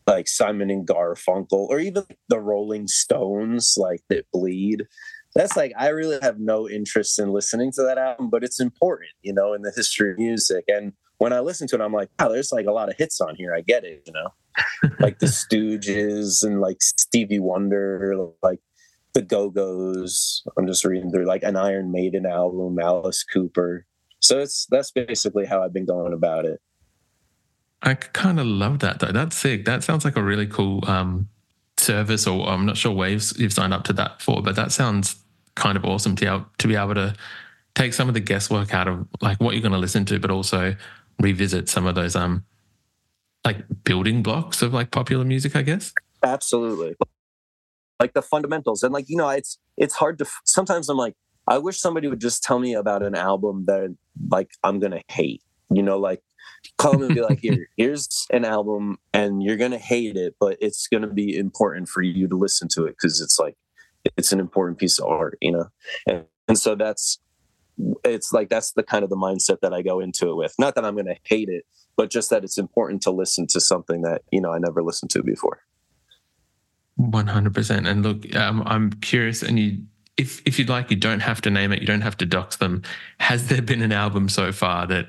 like 0.06 0.28
Simon 0.28 0.70
and 0.70 0.87
Garfunkel, 0.87 1.68
or 1.68 1.78
even 1.78 2.04
the 2.28 2.40
Rolling 2.40 2.88
Stones, 2.88 3.74
like 3.76 4.02
that 4.08 4.30
bleed. 4.32 4.87
That's 5.35 5.56
like 5.56 5.72
I 5.78 5.88
really 5.88 6.18
have 6.22 6.38
no 6.38 6.68
interest 6.68 7.18
in 7.18 7.30
listening 7.30 7.72
to 7.72 7.82
that 7.82 7.98
album, 7.98 8.28
but 8.28 8.44
it's 8.44 8.61
important, 8.61 9.11
you 9.22 9.32
know, 9.32 9.54
in 9.54 9.62
the 9.62 9.72
history 9.74 10.11
of 10.11 10.18
music. 10.18 10.64
And 10.68 10.92
when 11.18 11.32
I 11.32 11.40
listen 11.40 11.66
to 11.68 11.76
it, 11.76 11.80
I'm 11.80 11.92
like, 11.92 12.11
wow, 12.18 12.28
there's 12.28 12.52
like 12.52 12.66
a 12.66 12.72
lot 12.72 12.90
of 12.90 12.96
hits 12.98 13.20
on 13.20 13.37
here. 13.37 13.54
I 13.54 13.62
get 13.62 13.85
it, 13.85 14.02
you 14.06 14.12
know 14.12 14.28
like 15.00 15.18
the 15.18 15.26
Stooges 15.26 16.44
and 16.44 16.61
like 16.61 16.78
Stevie 16.80 17.38
Wonder, 17.38 18.28
like 18.42 18.61
the 19.14 19.22
Go 19.22 19.50
Go's. 19.50 20.42
I'm 20.56 20.66
just 20.66 20.85
reading 20.85 21.11
through 21.11 21.26
like 21.26 21.42
an 21.42 21.56
Iron 21.56 21.92
Maiden 21.92 22.26
album, 22.26 22.78
Alice 22.78 23.24
Cooper. 23.24 23.87
So 24.20 24.38
it's 24.38 24.66
that's 24.70 24.90
basically 24.90 25.46
how 25.46 25.62
I've 25.62 25.72
been 25.72 25.87
going 25.87 26.12
about 26.12 26.44
it. 26.44 26.61
I 27.83 27.95
kind 27.95 28.38
of 28.38 28.47
love 28.47 28.79
that 28.81 29.01
though. 29.01 29.12
That's 29.12 29.37
sick. 29.37 29.64
That 29.64 29.83
sounds 29.83 30.05
like 30.05 30.16
a 30.16 30.23
really 30.23 30.47
cool 30.47 30.88
um, 30.88 31.29
service, 31.77 32.27
or 32.27 32.49
I'm 32.49 32.64
not 32.64 32.77
sure 32.77 32.92
waves 32.92 33.35
you've 33.38 33.53
signed 33.53 33.75
up 33.75 33.85
to 33.85 33.92
that 33.95 34.23
for, 34.23 34.42
but 34.42 34.55
that 34.57 34.73
sounds 34.73 35.16
kind 35.55 35.77
of 35.77 35.85
awesome 35.85 36.16
to 36.16 36.47
to 36.59 36.68
be 36.68 36.77
able 36.77 36.95
to 36.95 37.14
take 37.75 37.92
some 37.92 38.09
of 38.09 38.14
the 38.14 38.21
guesswork 38.21 38.73
out 38.73 38.88
of 38.88 39.07
like 39.21 39.40
what 39.40 39.55
you're 39.55 39.62
going 39.62 39.73
to 39.73 39.79
listen 39.79 40.05
to, 40.07 40.18
but 40.21 40.31
also 40.31 40.77
revisit 41.21 41.68
some 41.68 41.87
of 41.87 41.95
those 41.95 42.16
um 42.16 42.45
like 43.45 43.59
building 43.85 44.23
blocks 44.23 44.62
of 44.62 44.73
like 44.73 44.90
popular 44.90 45.25
music, 45.25 45.57
I 45.57 45.62
guess. 45.62 45.92
Absolutely, 46.23 46.95
like 47.99 48.12
the 48.12 48.23
fundamentals, 48.23 48.85
and 48.85 48.92
like 48.92 49.09
you 49.09 49.16
know, 49.16 49.29
it's 49.29 49.59
it's 49.77 49.95
hard 49.95 50.18
to. 50.18 50.27
Sometimes 50.45 50.88
I'm 50.88 50.97
like, 50.97 51.14
I 51.49 51.59
wish 51.59 51.81
somebody 51.81 52.07
would 52.07 52.21
just 52.21 52.45
tell 52.45 52.61
me 52.61 52.75
about 52.75 53.03
an 53.03 53.16
album 53.16 53.64
that 53.66 53.97
like 54.29 54.51
I'm 54.62 54.79
gonna 54.79 55.03
hate. 55.09 55.42
You 55.75 55.83
know, 55.83 55.99
like 55.99 56.23
call 56.79 56.92
them 56.92 57.03
and 57.03 57.14
be 57.14 57.20
like, 57.20 57.38
here, 57.42 57.68
here's 57.77 58.27
an 58.31 58.44
album, 58.44 58.98
and 59.12 59.42
you're 59.42 59.57
gonna 59.57 59.79
hate 59.79 60.16
it, 60.16 60.35
but 60.40 60.57
it's 60.61 60.87
gonna 60.87 61.12
be 61.12 61.37
important 61.37 61.88
for 61.88 62.03
you 62.03 62.29
to 62.29 62.37
listen 62.37 62.68
to 62.68 62.85
it 62.85 62.96
because 63.01 63.20
it's 63.20 63.38
like 63.38 63.57
it's 64.16 64.33
an 64.33 64.40
important 64.40 64.79
piece 64.79 64.98
of 64.98 65.07
art, 65.07 65.38
you 65.40 65.53
know. 65.53 65.68
And, 66.07 66.25
and 66.48 66.59
so 66.59 66.75
that's 66.75 67.18
it's 68.05 68.33
like 68.33 68.48
that's 68.48 68.72
the 68.72 68.83
kind 68.83 69.05
of 69.05 69.11
the 69.11 69.16
mindset 69.16 69.61
that 69.61 69.72
I 69.72 69.83
go 69.83 70.01
into 70.01 70.31
it 70.31 70.37
with. 70.37 70.55
Not 70.59 70.75
that 70.75 70.85
I'm 70.85 70.96
gonna 70.96 71.16
hate 71.25 71.48
it, 71.48 71.64
but 71.96 72.11
just 72.11 72.31
that 72.31 72.44
it's 72.44 72.59
important 72.59 73.03
to 73.03 73.11
listen 73.11 73.46
to 73.48 73.61
something 73.61 74.03
that 74.03 74.22
you 74.31 74.40
know 74.40 74.53
I 74.53 74.59
never 74.59 74.83
listened 74.83 75.11
to 75.12 75.22
before. 75.22 75.61
One 76.96 77.27
hundred 77.27 77.55
percent. 77.55 77.87
And 77.87 78.03
look, 78.03 78.35
um, 78.37 78.62
I'm 78.66 78.92
curious, 78.94 79.42
and 79.42 79.59
you, 79.59 79.85
if 80.16 80.42
if 80.44 80.59
you'd 80.59 80.68
like, 80.68 80.90
you 80.90 80.96
don't 80.96 81.20
have 81.20 81.40
to 81.42 81.51
name 81.51 81.72
it. 81.72 81.81
You 81.81 81.87
don't 81.87 82.03
have 82.03 82.16
to 82.18 82.27
dox 82.27 82.57
them. 82.57 82.83
Has 83.18 83.48
there 83.48 83.62
been 83.62 83.83
an 83.83 83.92
album 83.92 84.29
so 84.29 84.53
far 84.53 84.87
that 84.88 85.09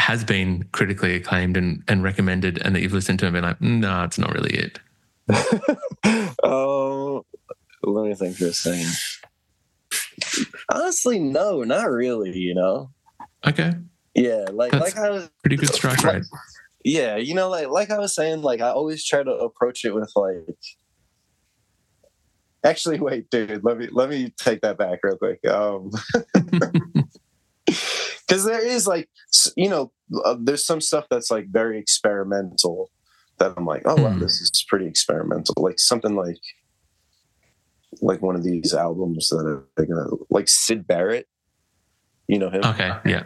has 0.00 0.24
been 0.24 0.64
critically 0.72 1.14
acclaimed 1.14 1.56
and, 1.56 1.84
and 1.86 2.02
recommended, 2.02 2.58
and 2.64 2.74
that 2.74 2.80
you've 2.80 2.92
listened 2.92 3.18
to 3.20 3.26
and 3.26 3.34
been 3.34 3.44
like, 3.44 3.60
no, 3.60 4.02
it's 4.02 4.18
not 4.18 4.32
really 4.32 4.54
it. 4.54 4.80
oh, 6.42 7.24
let 7.84 8.06
me 8.06 8.14
think 8.14 8.36
for 8.36 8.46
a 8.46 8.52
second. 8.52 8.90
Honestly, 10.72 11.18
no, 11.18 11.62
not 11.62 11.90
really. 11.90 12.36
You 12.36 12.54
know, 12.54 12.90
Okay, 13.46 13.72
yeah, 14.14 14.46
like 14.50 14.72
That's- 14.72 14.96
like 14.96 15.04
I 15.04 15.10
was, 15.10 15.30
pretty 15.42 15.56
good 15.56 15.72
strike 15.72 16.02
rate. 16.02 16.24
yeah, 16.84 17.16
you 17.16 17.34
know, 17.34 17.48
like 17.48 17.68
like 17.68 17.90
I 17.90 17.98
was 17.98 18.14
saying, 18.14 18.42
like 18.42 18.60
I 18.60 18.70
always 18.70 19.04
try 19.04 19.22
to 19.22 19.30
approach 19.30 19.84
it 19.84 19.94
with 19.94 20.12
like. 20.16 20.56
Actually, 22.62 23.00
wait, 23.00 23.30
dude. 23.30 23.64
Let 23.64 23.78
me 23.78 23.88
let 23.90 24.10
me 24.10 24.34
take 24.36 24.60
that 24.62 24.76
back 24.76 24.98
real 25.02 25.16
quick. 25.16 25.46
Um, 25.46 25.90
because 28.30 28.44
there 28.44 28.64
is 28.64 28.86
like 28.86 29.08
you 29.56 29.68
know, 29.68 29.92
uh, 30.24 30.36
there's 30.40 30.64
some 30.64 30.80
stuff 30.80 31.06
that's 31.10 31.30
like 31.30 31.46
very 31.50 31.78
experimental. 31.78 32.90
That 33.38 33.54
I'm 33.56 33.66
like, 33.66 33.82
oh 33.86 33.96
wow, 34.00 34.10
Hmm. 34.12 34.20
this 34.20 34.40
is 34.40 34.64
pretty 34.68 34.86
experimental. 34.86 35.54
Like 35.58 35.78
something 35.78 36.14
like 36.14 36.38
like 38.00 38.22
one 38.22 38.36
of 38.36 38.44
these 38.44 38.72
albums 38.74 39.28
that 39.30 39.44
are 39.44 39.64
they're 39.76 39.86
gonna 39.86 40.08
like 40.30 40.48
Syd 40.48 40.86
Barrett. 40.86 41.26
You 42.28 42.38
know 42.38 42.50
him, 42.50 42.62
Okay, 42.64 42.92
yeah, 43.06 43.24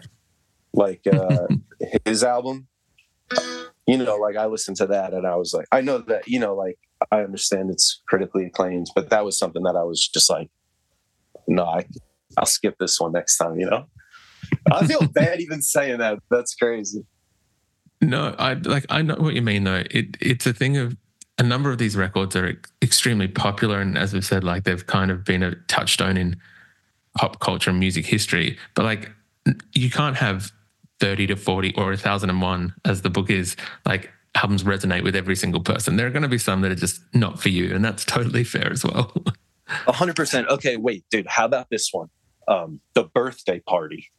like 0.73 1.03
uh, 1.13 1.47
his 2.07 2.25
album. 2.25 2.69
You 3.87 3.99
know, 3.99 4.17
like 4.17 4.37
I 4.37 4.47
listened 4.47 4.79
to 4.79 4.87
that 4.87 5.13
and 5.13 5.27
I 5.27 5.37
was 5.37 5.53
like, 5.53 5.67
I 5.71 5.83
know 5.83 5.99
that 5.99 6.27
you 6.27 6.41
know, 6.41 6.55
like 6.55 6.79
I 7.11 7.21
understand 7.21 7.71
it's 7.71 8.01
critically 8.09 8.47
acclaimed, 8.47 8.87
but 8.95 9.11
that 9.11 9.25
was 9.27 9.39
something 9.39 9.63
that 9.65 9.77
I 9.77 9.83
was 9.83 10.09
just 10.09 10.31
like, 10.31 10.51
no, 11.47 11.65
I, 11.67 11.85
I'll 12.39 12.47
skip 12.47 12.77
this 12.79 12.99
one 12.99 13.13
next 13.13 13.37
time. 13.37 13.59
You 13.59 13.67
know, 13.69 13.85
I 14.73 14.87
feel 14.87 15.07
bad 15.09 15.41
even 15.41 15.63
saying 15.63 15.99
that. 15.99 16.19
That's 16.31 16.55
crazy. 16.55 17.05
no, 18.01 18.35
I 18.39 18.55
like 18.55 18.87
I 18.89 19.03
know 19.03 19.17
what 19.17 19.35
you 19.35 19.43
mean 19.43 19.65
though. 19.65 19.83
It 19.91 20.17
it's 20.21 20.47
a 20.47 20.53
thing 20.53 20.77
of 20.77 20.97
a 21.39 21.43
number 21.43 21.71
of 21.71 21.79
these 21.79 21.97
records 21.97 22.37
are 22.37 22.61
extremely 22.83 23.29
popular, 23.29 23.81
and 23.81 23.99
as 23.99 24.13
we've 24.13 24.25
said, 24.25 24.45
like 24.45 24.65
they've 24.65 24.87
kind 24.87 25.11
of 25.11 25.25
been 25.25 25.43
a 25.43 25.55
touchstone 25.67 26.17
in 26.17 26.37
pop 27.17 27.41
culture 27.41 27.71
and 27.71 27.79
music 27.79 28.07
history. 28.07 28.59
But 28.75 28.85
like 28.85 29.11
you 29.75 29.91
can't 29.91 30.17
have 30.17 30.53
thirty 31.01 31.27
to 31.27 31.37
forty 31.37 31.75
or 31.77 31.93
a 31.93 31.97
thousand 31.97 32.31
and 32.31 32.41
one, 32.41 32.75
as 32.85 33.03
the 33.03 33.11
book 33.11 33.31
is, 33.31 33.57
like 33.85 34.11
albums 34.37 34.65
resonate 34.65 35.05
with 35.05 35.15
every 35.15 35.37
single 35.37 35.61
person. 35.61 35.97
There 35.97 36.07
are 36.07 36.11
going 36.11 36.23
to 36.23 36.29
be 36.29 36.39
some 36.39 36.61
that 36.63 36.73
are 36.73 36.77
just 36.77 37.01
not 37.15 37.41
for 37.41 37.49
you, 37.49 37.75
and 37.75 37.85
that's 37.85 38.05
totally 38.05 38.45
fair 38.45 38.71
as 38.73 38.85
well. 38.85 39.13
A 39.87 39.93
hundred 39.93 40.15
percent. 40.15 40.47
Okay, 40.49 40.77
wait, 40.77 41.05
dude. 41.11 41.27
How 41.27 41.47
about 41.47 41.69
this 41.71 41.89
one? 41.91 42.09
Um, 42.47 42.81
the 42.95 43.05
birthday 43.05 43.61
party. 43.61 44.11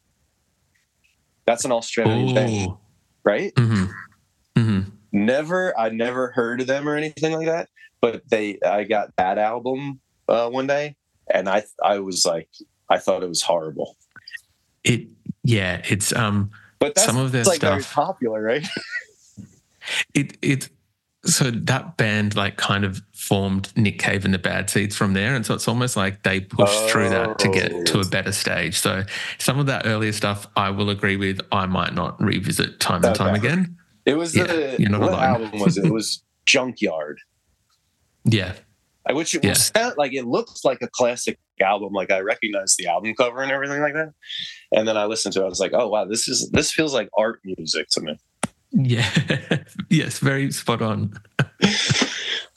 That's 1.45 1.65
an 1.65 1.71
Australian 1.71 2.37
oh, 2.37 2.79
right? 3.23 3.53
hmm 3.57 3.85
Mm-hmm. 4.57 4.89
Never, 5.11 5.77
I 5.77 5.89
never 5.89 6.31
heard 6.31 6.61
of 6.61 6.67
them 6.67 6.87
or 6.87 6.95
anything 6.95 7.33
like 7.33 7.47
that. 7.47 7.67
But 8.01 8.23
they, 8.29 8.59
I 8.65 8.85
got 8.85 9.09
that 9.17 9.37
album 9.37 9.99
uh, 10.29 10.49
one 10.49 10.67
day, 10.67 10.95
and 11.33 11.49
I, 11.49 11.63
I 11.83 11.99
was 11.99 12.25
like, 12.25 12.49
I 12.89 12.97
thought 12.99 13.23
it 13.23 13.29
was 13.29 13.41
horrible. 13.41 13.97
It 14.83 15.07
yeah, 15.43 15.81
it's 15.89 16.13
um 16.13 16.51
But 16.79 16.95
that's 16.95 17.07
some 17.07 17.17
of 17.17 17.31
their 17.31 17.43
like 17.43 17.61
very 17.61 17.81
popular, 17.81 18.41
right? 18.41 18.65
it 20.13 20.37
it 20.41 20.69
so 21.25 21.51
that 21.51 21.97
band 21.97 22.35
like 22.35 22.57
kind 22.57 22.83
of 22.85 23.01
formed 23.13 23.71
Nick 23.75 23.99
Cave 23.99 24.25
and 24.25 24.33
the 24.33 24.37
Bad 24.39 24.69
Seeds 24.69 24.95
from 24.95 25.13
there, 25.13 25.35
and 25.35 25.45
so 25.45 25.53
it's 25.53 25.67
almost 25.67 25.97
like 25.97 26.23
they 26.23 26.39
pushed 26.41 26.89
through 26.89 27.09
that 27.09 27.39
to 27.39 27.49
get 27.49 27.71
oh, 27.73 27.83
to 27.83 27.99
a 27.99 28.05
better 28.05 28.31
stage. 28.31 28.77
So 28.79 29.03
some 29.39 29.59
of 29.59 29.65
that 29.65 29.85
earlier 29.85 30.11
stuff, 30.11 30.47
I 30.55 30.69
will 30.69 30.89
agree 30.89 31.17
with. 31.17 31.41
I 31.51 31.65
might 31.65 31.93
not 31.93 32.21
revisit 32.21 32.79
time 32.79 33.03
and 33.03 33.15
time 33.15 33.35
again. 33.35 33.75
It 34.05 34.15
was 34.15 34.35
Yeah, 34.35 34.43
the 34.45 34.75
you're 34.79 34.89
not 34.91 35.01
what 35.01 35.09
alone. 35.13 35.23
album 35.23 35.59
was 35.59 35.77
it? 35.77 35.85
It 35.85 35.91
was 35.93 36.23
Junkyard. 36.45 37.17
Yeah, 38.23 38.53
I- 39.07 39.13
Which 39.13 39.33
it 39.35 39.43
Yeah. 39.43 39.49
was 39.51 39.71
like 39.97 40.13
it 40.13 40.25
looks 40.25 40.63
like 40.63 40.79
a 40.81 40.87
classic 40.87 41.39
album. 41.61 41.93
Like 41.93 42.11
I 42.11 42.19
recognize 42.19 42.75
the 42.77 42.87
album 42.87 43.13
cover 43.15 43.41
and 43.41 43.51
everything 43.51 43.81
like 43.81 43.93
that. 43.93 44.13
And 44.71 44.87
then 44.87 44.97
I 44.97 45.05
listened 45.05 45.33
to 45.33 45.41
it. 45.41 45.45
I 45.45 45.49
was 45.49 45.59
like, 45.59 45.73
oh 45.73 45.87
wow, 45.87 46.05
this 46.05 46.27
is 46.27 46.49
this 46.51 46.71
feels 46.71 46.93
like 46.93 47.09
art 47.17 47.39
music 47.45 47.87
to 47.91 48.01
me. 48.01 48.17
yeah, 48.71 49.09
yes, 49.95 50.19
very 50.19 50.51
spot 50.51 50.81
on. 50.81 51.13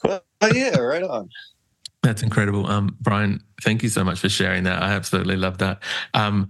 Well, 0.03 0.21
yeah, 0.53 0.77
right 0.77 1.03
on. 1.03 1.29
That's 2.03 2.23
incredible. 2.23 2.67
Um, 2.67 2.95
Brian, 3.01 3.43
thank 3.61 3.83
you 3.83 3.89
so 3.89 4.03
much 4.03 4.19
for 4.19 4.29
sharing 4.29 4.63
that. 4.63 4.81
I 4.81 4.93
absolutely 4.93 5.35
love 5.35 5.57
that. 5.57 5.83
Um, 6.13 6.47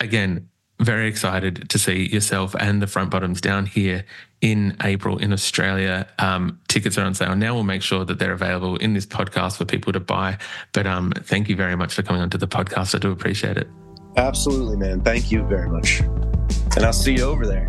again, 0.00 0.48
very 0.80 1.08
excited 1.08 1.70
to 1.70 1.78
see 1.78 2.08
yourself 2.08 2.54
and 2.58 2.82
the 2.82 2.86
front 2.86 3.10
bottoms 3.10 3.40
down 3.40 3.66
here 3.66 4.04
in 4.40 4.76
April 4.82 5.16
in 5.18 5.32
Australia. 5.32 6.06
Um, 6.18 6.60
tickets 6.68 6.98
are 6.98 7.04
on 7.04 7.14
sale 7.14 7.34
now. 7.36 7.54
We'll 7.54 7.62
make 7.62 7.82
sure 7.82 8.04
that 8.04 8.18
they're 8.18 8.32
available 8.32 8.76
in 8.76 8.92
this 8.92 9.06
podcast 9.06 9.56
for 9.56 9.64
people 9.64 9.92
to 9.92 10.00
buy. 10.00 10.38
But 10.72 10.86
um, 10.86 11.12
thank 11.12 11.48
you 11.48 11.56
very 11.56 11.76
much 11.76 11.94
for 11.94 12.02
coming 12.02 12.20
onto 12.20 12.36
the 12.36 12.48
podcast. 12.48 12.94
I 12.94 12.98
do 12.98 13.12
appreciate 13.12 13.56
it. 13.56 13.68
Absolutely, 14.16 14.76
man. 14.76 15.00
Thank 15.00 15.30
you 15.30 15.46
very 15.46 15.70
much. 15.70 16.00
And 16.00 16.84
I'll 16.84 16.92
see 16.92 17.14
you 17.14 17.24
over 17.24 17.46
there. 17.46 17.68